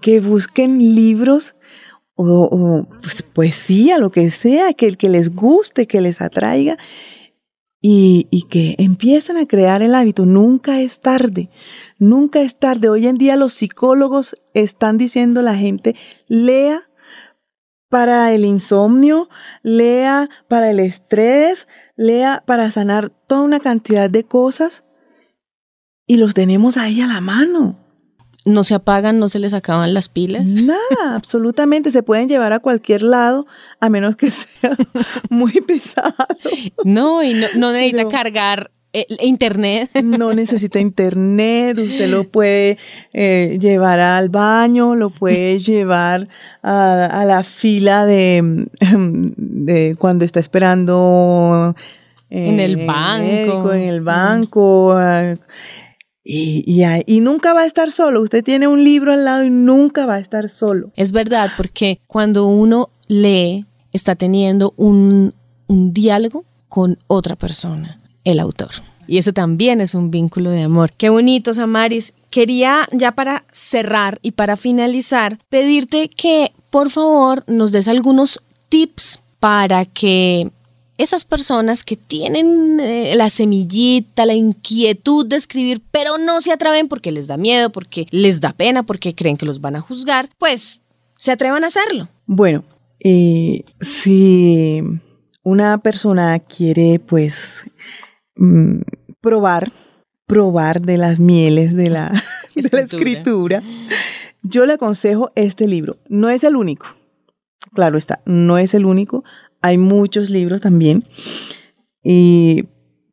que 0.00 0.20
busquen 0.20 0.78
libros 0.78 1.54
o, 2.14 2.86
pues, 3.00 3.22
poesía, 3.22 3.98
lo 3.98 4.10
que 4.10 4.30
sea, 4.30 4.74
que, 4.74 4.96
que 4.96 5.08
les 5.08 5.34
guste, 5.34 5.86
que 5.86 6.00
les 6.00 6.20
atraiga 6.20 6.78
y, 7.80 8.28
y, 8.30 8.42
que 8.42 8.76
empiecen 8.78 9.36
a 9.36 9.46
crear 9.46 9.82
el 9.82 9.94
hábito. 9.94 10.24
Nunca 10.24 10.80
es 10.80 11.00
tarde, 11.00 11.50
nunca 11.98 12.40
es 12.42 12.58
tarde. 12.58 12.88
Hoy 12.88 13.06
en 13.08 13.16
día 13.16 13.36
los 13.36 13.54
psicólogos 13.54 14.36
están 14.54 14.98
diciendo 14.98 15.40
a 15.40 15.44
la 15.44 15.56
gente, 15.56 15.96
lea 16.28 16.82
para 17.88 18.32
el 18.32 18.44
insomnio, 18.44 19.28
lea 19.62 20.30
para 20.48 20.70
el 20.70 20.80
estrés, 20.80 21.66
lea 21.96 22.42
para 22.46 22.70
sanar 22.70 23.10
toda 23.26 23.42
una 23.42 23.60
cantidad 23.60 24.08
de 24.08 24.24
cosas 24.24 24.84
y 26.06 26.16
los 26.16 26.34
tenemos 26.34 26.76
ahí 26.76 27.00
a 27.00 27.06
la 27.06 27.20
mano. 27.20 27.78
¿No 28.44 28.64
se 28.64 28.74
apagan, 28.74 29.20
no 29.20 29.28
se 29.28 29.38
les 29.38 29.54
acaban 29.54 29.94
las 29.94 30.08
pilas? 30.08 30.44
Nada, 30.46 30.80
absolutamente. 31.14 31.90
Se 31.90 32.02
pueden 32.02 32.28
llevar 32.28 32.52
a 32.52 32.58
cualquier 32.58 33.02
lado, 33.02 33.46
a 33.78 33.88
menos 33.88 34.16
que 34.16 34.30
sea 34.30 34.76
muy 35.30 35.52
pesado. 35.52 36.14
No, 36.84 37.22
y 37.22 37.34
no, 37.34 37.72
necesita 37.72 38.08
cargar 38.08 38.72
eh, 38.92 39.06
internet. 39.20 39.90
No 40.02 40.34
necesita 40.34 40.80
internet, 40.80 41.78
usted 41.78 42.08
lo 42.08 42.24
puede 42.24 42.78
eh, 43.12 43.58
llevar 43.60 44.00
al 44.00 44.28
baño, 44.28 44.96
lo 44.96 45.10
puede 45.10 45.60
llevar 45.60 46.26
a, 46.64 47.24
la 47.24 47.44
fila 47.44 48.06
de, 48.06 48.66
de, 49.36 49.96
cuando 49.98 50.24
está 50.24 50.40
esperando 50.40 51.76
en 52.28 52.58
el 52.58 52.86
banco. 52.86 53.72
en 53.72 53.88
el 53.88 54.00
banco. 54.00 54.98
Y, 56.24 57.20
nunca 57.20 57.52
va 57.52 57.62
a 57.62 57.66
estar 57.66 57.90
solo. 57.90 58.22
Usted 58.22 58.44
tiene 58.44 58.68
un 58.68 58.84
libro 58.84 59.12
al 59.12 59.24
lado 59.24 59.44
y 59.44 59.50
nunca 59.50 60.06
va 60.06 60.14
a 60.14 60.20
estar 60.20 60.50
solo. 60.50 60.92
Es 60.96 61.12
verdad, 61.12 61.50
porque 61.56 62.00
cuando 62.06 62.46
uno 62.46 62.90
lee, 63.08 63.66
está 63.92 64.14
teniendo 64.14 64.74
un, 64.76 65.34
un 65.66 65.92
diálogo 65.92 66.44
con 66.68 66.98
otra 67.08 67.36
persona, 67.36 68.00
el 68.24 68.40
autor. 68.40 68.70
Y 69.06 69.18
eso 69.18 69.32
también 69.32 69.80
es 69.80 69.94
un 69.94 70.10
vínculo 70.10 70.50
de 70.50 70.62
amor. 70.62 70.92
Qué 70.96 71.08
bonito, 71.08 71.52
Samaris. 71.52 72.14
Quería 72.30 72.88
ya 72.92 73.12
para 73.12 73.44
cerrar 73.52 74.18
y 74.22 74.32
para 74.32 74.56
finalizar, 74.56 75.38
pedirte 75.48 76.08
que 76.08 76.52
por 76.70 76.90
favor 76.90 77.44
nos 77.46 77.72
des 77.72 77.88
algunos 77.88 78.42
tips 78.68 79.20
para 79.38 79.84
que 79.84 80.50
esas 80.98 81.24
personas 81.24 81.84
que 81.84 81.96
tienen 81.96 82.78
eh, 82.80 83.14
la 83.16 83.30
semillita, 83.30 84.26
la 84.26 84.34
inquietud 84.34 85.26
de 85.26 85.36
escribir, 85.36 85.82
pero 85.90 86.18
no 86.18 86.40
se 86.40 86.52
atreven 86.52 86.88
porque 86.88 87.12
les 87.12 87.26
da 87.26 87.36
miedo, 87.36 87.70
porque 87.70 88.06
les 88.10 88.40
da 88.40 88.52
pena, 88.52 88.82
porque 88.82 89.14
creen 89.14 89.36
que 89.36 89.46
los 89.46 89.60
van 89.60 89.76
a 89.76 89.80
juzgar, 89.80 90.28
pues 90.38 90.80
se 91.16 91.32
atrevan 91.32 91.64
a 91.64 91.68
hacerlo. 91.68 92.08
Bueno, 92.26 92.64
eh, 93.00 93.64
si 93.80 94.82
una 95.42 95.78
persona 95.78 96.38
quiere 96.38 97.00
pues 97.00 97.62
mm, 98.36 98.80
probar, 99.20 99.72
probar 100.26 100.82
de 100.82 100.98
las 100.98 101.18
mieles 101.18 101.74
de 101.74 101.90
la, 101.90 102.12
de 102.54 102.68
la 102.70 102.80
escritura, 102.80 103.62
yo 104.42 104.66
le 104.66 104.74
aconsejo 104.74 105.32
este 105.34 105.66
libro. 105.66 105.96
No 106.08 106.30
es 106.30 106.44
el 106.44 106.56
único. 106.56 106.86
Claro 107.72 107.96
está, 107.96 108.20
no 108.26 108.58
es 108.58 108.74
el 108.74 108.84
único. 108.84 109.24
Hay 109.62 109.78
muchos 109.78 110.28
libros 110.28 110.60
también. 110.60 111.04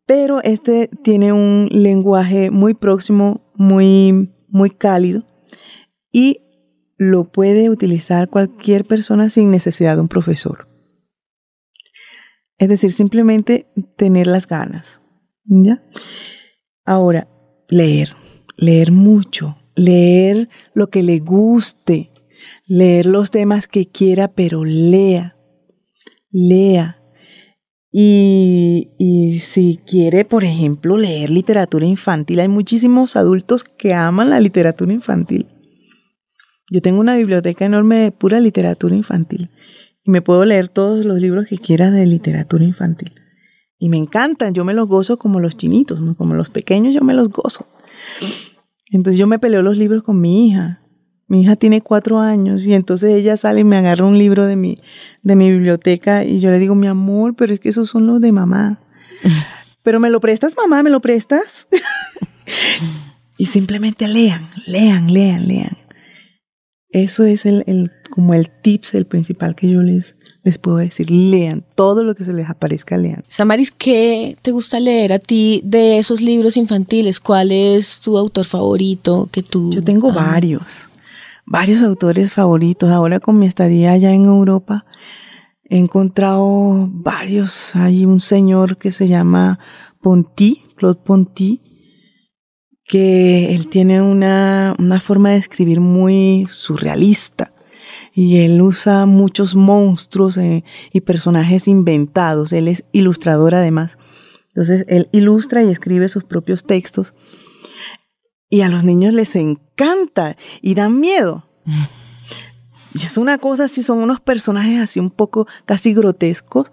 pero 0.06 0.42
este 0.44 0.90
tiene 1.04 1.32
un 1.32 1.70
lenguaje 1.72 2.50
muy 2.50 2.74
próximo, 2.74 3.42
muy, 3.56 4.34
muy 4.48 4.72
cálido 4.72 5.24
y 6.12 6.42
lo 6.98 7.32
puede 7.32 7.70
utilizar 7.70 8.30
cualquier 8.30 8.86
persona 8.86 9.30
sin 9.30 9.52
necesidad 9.52 9.96
de 9.96 10.02
un 10.02 10.08
profesor. 10.08 10.68
Es 12.58 12.68
decir, 12.68 12.92
simplemente 12.92 13.68
tener 13.96 14.28
las 14.28 14.48
ganas. 14.48 15.02
¿ya? 15.46 15.82
Ahora, 16.84 17.28
leer, 17.70 18.10
leer 18.58 18.92
mucho, 18.92 19.58
leer 19.76 20.50
lo 20.74 20.90
que 20.90 21.04
le 21.04 21.20
guste, 21.20 22.12
leer 22.66 23.06
los 23.06 23.32
temas 23.32 23.68
que 23.68 23.88
quiera, 23.88 24.28
pero 24.28 24.66
lea 24.66 25.39
lea. 26.32 26.98
Y, 27.92 29.40
si 29.42 29.80
quiere, 29.86 30.26
por 30.26 30.44
ejemplo, 30.44 30.98
leer 30.98 31.30
literatura 31.30 31.86
infantil, 31.86 32.40
hay 32.40 32.48
muchísimos 32.48 33.16
adultos 33.16 33.64
que 33.64 33.94
aman 33.94 34.30
la 34.30 34.40
literatura 34.40 34.94
infantil. 34.94 35.48
Yo 36.72 36.82
tengo 36.82 37.00
una 37.00 37.16
biblioteca 37.16 37.66
enorme 37.66 38.00
de 38.00 38.12
pura 38.12 38.40
literatura 38.40 38.96
infantil 38.96 39.50
y 40.04 40.12
me 40.12 40.22
puedo 40.22 40.46
leer 40.46 40.68
todos 40.68 41.04
los 41.04 41.20
libros 41.20 41.48
que 41.48 41.58
quiera 41.58 41.90
de 41.90 42.06
literatura 42.06 42.64
infantil. 42.64 43.14
Y 43.80 43.90
me 43.90 43.98
encantan, 43.98 44.54
yo 44.54 44.64
me 44.66 44.74
los 44.76 44.88
gozo 44.88 45.18
como 45.18 45.40
los 45.40 45.58
chinitos, 45.58 46.00
como 46.16 46.36
los 46.36 46.52
pequeños, 46.52 46.94
yo 46.94 47.02
me 47.02 47.16
los 47.16 47.30
gozo. 47.30 47.66
Entonces 48.92 49.18
yo 49.18 49.26
me 49.26 49.40
peleo 49.40 49.64
los 49.64 49.78
libros 49.78 50.04
con 50.04 50.22
mi 50.22 50.48
hija 50.48 50.84
mi 51.30 51.44
hija 51.44 51.56
tiene 51.56 51.82
cuatro 51.82 52.20
años 52.20 52.66
y 52.66 52.74
entonces 52.74 53.12
ella 53.12 53.38
sale 53.38 53.62
y 53.62 53.64
me 53.64 53.78
agarra 53.78 54.04
un 54.04 54.18
libro 54.18 54.48
de 54.48 54.56
mi, 54.56 54.80
de 55.22 55.36
mi 55.36 55.50
biblioteca 55.52 56.26
y 56.26 56.40
yo 56.40 56.50
le 56.50 56.58
digo, 56.58 56.74
mi 56.74 56.88
amor, 56.88 57.36
pero 57.36 57.54
es 57.54 57.60
que 57.60 57.70
esos 57.70 57.88
son 57.88 58.08
los 58.08 58.20
de 58.20 58.32
mamá. 58.32 58.80
pero 59.84 60.00
me 60.00 60.10
lo 60.10 60.20
prestas, 60.20 60.58
mamá, 60.58 60.82
me 60.82 60.90
lo 60.90 61.02
prestas. 61.02 61.68
y 63.38 63.46
simplemente 63.46 64.08
lean, 64.08 64.50
lean, 64.66 65.14
lean, 65.14 65.48
lean. 65.48 65.78
Eso 66.90 67.24
es 67.24 67.46
el, 67.46 67.64
el, 67.68 67.92
como 68.10 68.34
el 68.34 68.50
tips, 68.50 68.96
el 68.96 69.06
principal 69.06 69.56
que 69.56 69.70
yo 69.70 69.84
les, 69.84 70.16
les 70.44 70.58
puedo 70.58 70.78
decir, 70.78 71.12
lean, 71.12 71.64
todo 71.76 72.04
lo 72.04 72.16
que 72.16 72.26
se 72.26 72.34
les 72.34 72.50
aparezca, 72.50 72.98
lean. 72.98 73.24
Samaris, 73.28 73.72
¿qué 73.72 74.36
te 74.42 74.50
gusta 74.50 74.80
leer 74.80 75.14
a 75.14 75.20
ti 75.20 75.62
de 75.64 76.00
esos 76.00 76.22
libros 76.22 76.58
infantiles? 76.58 77.20
¿Cuál 77.20 77.52
es 77.52 78.00
tu 78.00 78.18
autor 78.18 78.46
favorito 78.46 79.30
que 79.32 79.44
tú... 79.44 79.70
Yo 79.72 79.84
tengo 79.84 80.12
varios, 80.12 80.89
varios 81.50 81.82
autores 81.82 82.32
favoritos. 82.32 82.90
Ahora 82.92 83.20
con 83.20 83.38
mi 83.38 83.48
estadía 83.48 83.92
allá 83.92 84.14
en 84.14 84.26
Europa, 84.26 84.86
he 85.64 85.78
encontrado 85.78 86.88
varios. 86.92 87.76
Hay 87.76 88.06
un 88.06 88.22
señor 88.22 88.78
que 88.78 88.92
se 88.92 89.08
llama 89.08 89.60
Ponty, 90.02 90.64
Claude 90.76 91.02
Ponty, 91.04 91.62
que 92.86 93.56
él 93.56 93.68
tiene 93.68 94.02
una, 94.02 94.76
una 94.80 95.00
forma 95.00 95.32
de 95.32 95.38
escribir 95.38 95.80
muy 95.80 96.48
surrealista 96.50 97.54
y 98.14 98.38
él 98.38 98.62
usa 98.62 99.06
muchos 99.06 99.56
monstruos 99.56 100.38
eh, 100.38 100.64
y 100.94 101.02
personajes 101.02 101.68
inventados. 101.68 102.54
Él 102.54 102.68
es 102.68 102.84
ilustrador 102.92 103.56
además. 103.56 103.98
Entonces, 104.50 104.86
él 104.88 105.10
ilustra 105.12 105.64
y 105.64 105.70
escribe 105.70 106.10
sus 106.10 106.24
propios 106.24 106.64
textos. 106.64 107.14
Y 108.50 108.62
a 108.62 108.70
los 108.70 108.84
niños 108.84 109.14
les 109.14 109.36
encanta 109.36 110.36
y 110.62 110.74
dan 110.74 111.00
miedo. 111.00 111.46
Y 112.92 113.06
es 113.06 113.18
una 113.18 113.38
cosa 113.38 113.66
así, 113.66 113.84
son 113.84 114.00
unos 114.00 114.20
personajes 114.20 114.82
así 114.82 115.00
un 115.00 115.12
poco 115.12 115.46
casi 115.66 115.94
grotescos, 115.94 116.72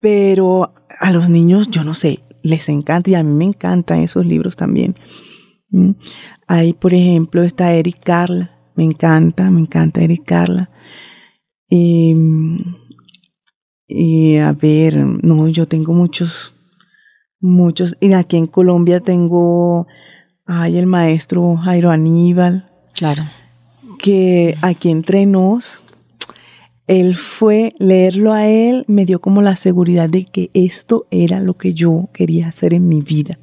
pero 0.00 0.74
a 0.98 1.12
los 1.12 1.28
niños, 1.28 1.70
yo 1.70 1.84
no 1.84 1.94
sé, 1.94 2.24
les 2.42 2.68
encanta 2.68 3.10
y 3.10 3.14
a 3.14 3.22
mí 3.22 3.32
me 3.32 3.44
encantan 3.44 4.00
esos 4.00 4.26
libros 4.26 4.56
también. 4.56 4.96
¿Mm? 5.70 5.92
Ahí, 6.46 6.72
por 6.72 6.92
ejemplo, 6.92 7.42
está 7.42 7.72
Eric 7.72 8.00
Carle, 8.02 8.50
me 8.74 8.84
encanta, 8.84 9.50
me 9.50 9.60
encanta 9.60 10.00
Eric 10.00 10.24
Carla. 10.24 10.70
Y, 11.70 12.16
a 14.38 14.52
ver, 14.52 14.96
no, 14.96 15.48
yo 15.48 15.66
tengo 15.66 15.92
muchos, 15.92 16.54
muchos. 17.40 17.96
Y 18.00 18.12
aquí 18.12 18.36
en 18.38 18.46
Colombia 18.46 19.00
tengo, 19.00 19.86
ay, 20.48 20.78
el 20.78 20.86
maestro 20.86 21.56
Jairo 21.56 21.90
Aníbal. 21.90 22.68
Claro. 22.94 23.22
Que 24.02 24.56
aquí 24.62 24.90
entre 24.90 25.26
nos, 25.26 25.84
él 26.88 27.14
fue, 27.14 27.74
leerlo 27.78 28.32
a 28.32 28.48
él 28.48 28.84
me 28.88 29.04
dio 29.04 29.20
como 29.20 29.42
la 29.42 29.54
seguridad 29.54 30.08
de 30.08 30.24
que 30.24 30.50
esto 30.54 31.06
era 31.10 31.40
lo 31.40 31.56
que 31.56 31.74
yo 31.74 32.08
quería 32.12 32.48
hacer 32.48 32.74
en 32.74 32.88
mi 32.88 33.02
vida. 33.02 33.38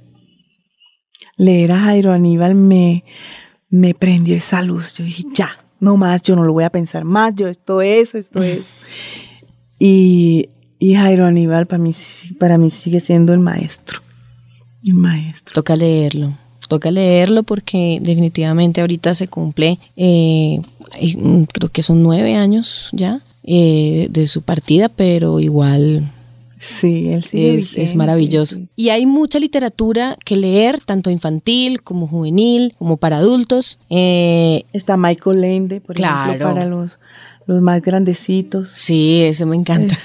Leer 1.37 1.71
a 1.73 1.79
Jairo 1.79 2.11
Aníbal 2.11 2.55
me, 2.55 3.03
me 3.69 3.93
prendió 3.93 4.35
esa 4.35 4.61
luz. 4.61 4.97
Yo 4.97 5.05
dije, 5.05 5.23
ya, 5.33 5.65
no 5.79 5.97
más, 5.97 6.23
yo 6.23 6.35
no 6.35 6.43
lo 6.43 6.53
voy 6.53 6.63
a 6.63 6.69
pensar 6.69 7.05
más, 7.05 7.35
yo 7.35 7.47
esto 7.47 7.81
es, 7.81 8.15
esto 8.15 8.41
es. 8.41 8.75
Y, 9.77 10.49
y 10.79 10.95
Jairo 10.95 11.25
Aníbal 11.25 11.67
para 11.67 11.83
mí, 11.83 11.91
para 12.39 12.57
mí 12.57 12.69
sigue 12.69 12.99
siendo 12.99 13.33
el 13.33 13.39
maestro. 13.39 14.01
El 14.83 14.95
maestro. 14.95 15.53
Toca 15.53 15.75
leerlo. 15.75 16.44
Toca 16.67 16.91
leerlo 16.91 17.43
porque 17.43 17.99
definitivamente 18.01 18.81
ahorita 18.81 19.15
se 19.15 19.27
cumple, 19.27 19.79
eh, 19.95 20.59
mm, 21.17 21.43
creo 21.43 21.69
que 21.69 21.83
son 21.83 22.01
nueve 22.03 22.35
años 22.35 22.89
ya 22.91 23.21
eh, 23.43 24.07
de 24.09 24.27
su 24.27 24.41
partida, 24.41 24.89
pero 24.89 25.39
igual 25.39 26.11
Sí, 26.65 27.09
él 27.09 27.23
es, 27.75 27.95
maravilloso. 27.95 28.57
Y 28.75 28.89
hay 28.89 29.05
mucha 29.05 29.39
literatura 29.39 30.17
que 30.25 30.35
leer, 30.35 30.79
tanto 30.79 31.11
infantil 31.11 31.83
como 31.83 32.07
juvenil, 32.07 32.73
como 32.79 32.97
para 32.97 33.17
adultos. 33.17 33.77
Eh, 33.91 34.63
Está 34.73 34.97
Michael 34.97 35.41
Lende, 35.41 35.79
por 35.79 35.99
ejemplo, 35.99 36.39
para 36.39 36.65
los, 36.65 36.97
los 37.45 37.61
más 37.61 37.83
grandecitos. 37.83 38.71
Sí, 38.73 39.21
ese 39.21 39.45
me 39.45 39.55
encanta. 39.55 39.95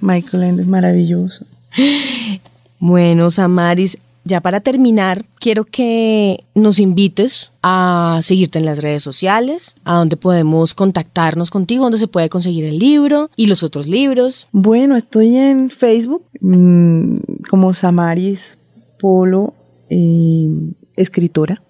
Michael 0.00 0.40
Lende 0.40 0.62
es 0.62 0.68
maravilloso. 0.68 1.44
Bueno, 2.80 3.32
Samaris, 3.32 3.98
ya 4.28 4.40
para 4.40 4.60
terminar, 4.60 5.24
quiero 5.40 5.64
que 5.64 6.44
nos 6.54 6.78
invites 6.78 7.50
a 7.62 8.20
seguirte 8.22 8.58
en 8.58 8.66
las 8.66 8.82
redes 8.82 9.02
sociales, 9.02 9.74
a 9.84 9.94
donde 9.94 10.16
podemos 10.16 10.74
contactarnos 10.74 11.50
contigo, 11.50 11.84
donde 11.84 11.98
se 11.98 12.06
puede 12.06 12.28
conseguir 12.28 12.64
el 12.64 12.78
libro 12.78 13.30
y 13.36 13.46
los 13.46 13.62
otros 13.62 13.86
libros. 13.86 14.46
Bueno, 14.52 14.96
estoy 14.96 15.36
en 15.36 15.70
Facebook 15.70 16.24
mm, 16.40 17.16
como 17.48 17.72
Samaris 17.74 18.58
Polo, 19.00 19.54
eh, 19.88 20.48
escritora. 20.96 21.62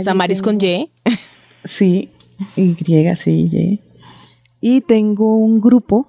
Samaris 0.00 0.40
con 0.40 0.58
Y. 0.60 0.90
Sí, 1.64 2.08
Y, 2.56 2.74
sí, 3.16 3.48
Y. 3.52 3.80
Y 4.60 4.80
tengo 4.82 5.36
un 5.36 5.60
grupo 5.60 6.08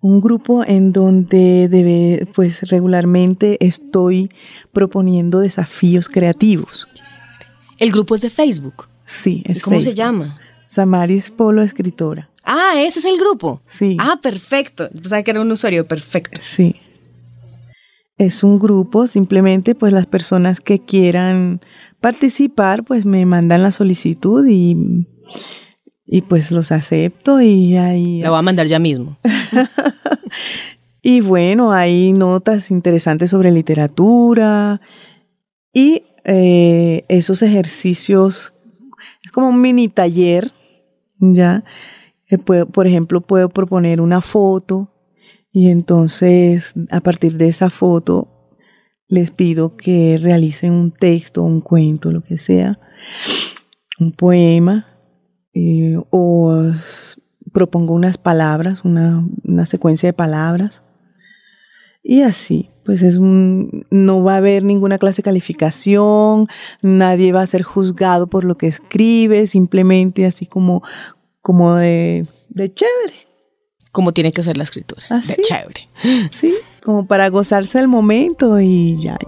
un 0.00 0.20
grupo 0.20 0.64
en 0.64 0.92
donde 0.92 1.68
debe, 1.68 2.26
pues 2.34 2.62
regularmente 2.70 3.56
estoy 3.60 4.30
proponiendo 4.72 5.40
desafíos 5.40 6.08
creativos. 6.08 6.86
¿El 7.78 7.90
grupo 7.90 8.14
es 8.14 8.20
de 8.20 8.30
Facebook? 8.30 8.88
Sí, 9.04 9.42
es 9.46 9.62
¿Cómo 9.62 9.80
se 9.80 9.94
llama? 9.94 10.38
Samaris 10.66 11.30
Polo 11.30 11.62
Escritora. 11.62 12.28
Ah, 12.44 12.74
ese 12.76 12.98
es 13.00 13.04
el 13.04 13.18
grupo. 13.18 13.60
Sí. 13.66 13.96
Ah, 13.98 14.18
perfecto. 14.22 14.88
Pensaba 14.90 15.22
que 15.22 15.30
era 15.30 15.40
un 15.40 15.50
usuario 15.50 15.86
perfecto. 15.86 16.40
Sí. 16.42 16.76
Es 18.16 18.42
un 18.42 18.58
grupo, 18.58 19.06
simplemente 19.06 19.74
pues 19.74 19.92
las 19.92 20.06
personas 20.06 20.60
que 20.60 20.80
quieran 20.80 21.60
participar 22.00 22.84
pues 22.84 23.04
me 23.04 23.24
mandan 23.26 23.62
la 23.62 23.70
solicitud 23.70 24.46
y 24.48 25.06
y 26.10 26.22
pues 26.22 26.50
los 26.50 26.72
acepto 26.72 27.42
y 27.42 27.76
ahí... 27.76 28.22
La 28.22 28.30
voy 28.30 28.38
a 28.38 28.42
mandar 28.42 28.66
ya 28.66 28.78
mismo. 28.78 29.18
y 31.02 31.20
bueno, 31.20 31.70
hay 31.70 32.14
notas 32.14 32.70
interesantes 32.70 33.30
sobre 33.30 33.52
literatura 33.52 34.80
y 35.70 36.04
eh, 36.24 37.04
esos 37.08 37.42
ejercicios, 37.42 38.54
es 39.22 39.30
como 39.32 39.50
un 39.50 39.60
mini 39.60 39.88
taller, 39.88 40.50
¿ya? 41.18 41.62
por 42.72 42.86
ejemplo, 42.86 43.20
puedo 43.20 43.50
proponer 43.50 44.00
una 44.00 44.22
foto 44.22 44.90
y 45.52 45.70
entonces 45.70 46.74
a 46.90 47.00
partir 47.00 47.36
de 47.36 47.48
esa 47.48 47.68
foto 47.68 48.56
les 49.08 49.30
pido 49.30 49.76
que 49.76 50.18
realicen 50.18 50.72
un 50.72 50.90
texto, 50.90 51.42
un 51.42 51.60
cuento, 51.60 52.12
lo 52.12 52.22
que 52.22 52.38
sea, 52.38 52.78
un 53.98 54.12
poema 54.12 54.97
eh, 55.54 55.98
o 56.10 56.72
propongo 57.52 57.94
unas 57.94 58.18
palabras, 58.18 58.84
una, 58.84 59.26
secuencia 59.66 60.08
de 60.08 60.12
palabras. 60.12 60.82
Y 62.02 62.22
así, 62.22 62.70
pues 62.84 63.02
es 63.02 63.16
un, 63.16 63.86
no 63.90 64.22
va 64.22 64.34
a 64.34 64.36
haber 64.38 64.62
ninguna 64.62 64.98
clase 64.98 65.18
de 65.18 65.24
calificación, 65.24 66.48
nadie 66.80 67.32
va 67.32 67.42
a 67.42 67.46
ser 67.46 67.62
juzgado 67.62 68.28
por 68.28 68.44
lo 68.44 68.56
que 68.56 68.66
escribe, 68.66 69.46
simplemente 69.46 70.24
así 70.24 70.46
como, 70.46 70.82
como 71.42 71.74
de, 71.74 72.26
de 72.48 72.72
chévere. 72.72 73.26
Como 73.92 74.12
tiene 74.12 74.32
que 74.32 74.42
ser 74.42 74.56
la 74.56 74.62
escritura, 74.62 75.02
de 75.26 75.36
chévere. 75.36 75.88
Sí, 76.30 76.54
como 76.84 77.06
para 77.06 77.28
gozarse 77.28 77.80
el 77.80 77.88
momento 77.88 78.60
y 78.60 79.00
ya, 79.02 79.18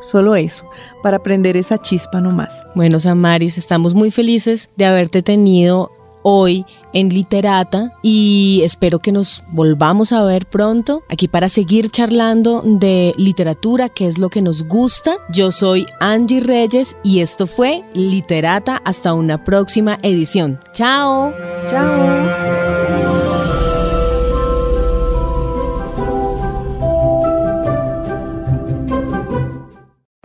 solo 0.00 0.36
eso 0.36 0.64
para 1.02 1.18
aprender 1.18 1.56
esa 1.56 1.78
chispa 1.78 2.20
nomás. 2.20 2.60
Bueno, 2.74 2.98
Samaris, 2.98 3.58
estamos 3.58 3.94
muy 3.94 4.10
felices 4.10 4.70
de 4.76 4.86
haberte 4.86 5.22
tenido 5.22 5.90
hoy 6.22 6.66
en 6.92 7.08
Literata 7.08 7.92
y 8.02 8.60
espero 8.64 8.98
que 8.98 9.12
nos 9.12 9.42
volvamos 9.52 10.12
a 10.12 10.24
ver 10.24 10.46
pronto 10.46 11.02
aquí 11.08 11.28
para 11.28 11.48
seguir 11.48 11.90
charlando 11.90 12.62
de 12.64 13.12
literatura, 13.16 13.88
que 13.88 14.06
es 14.06 14.18
lo 14.18 14.28
que 14.28 14.42
nos 14.42 14.66
gusta. 14.66 15.16
Yo 15.30 15.52
soy 15.52 15.86
Angie 16.00 16.40
Reyes 16.40 16.96
y 17.02 17.20
esto 17.20 17.46
fue 17.46 17.84
Literata 17.94 18.80
hasta 18.84 19.14
una 19.14 19.44
próxima 19.44 19.98
edición. 20.02 20.60
Chao. 20.72 21.32
Chao. 21.68 22.69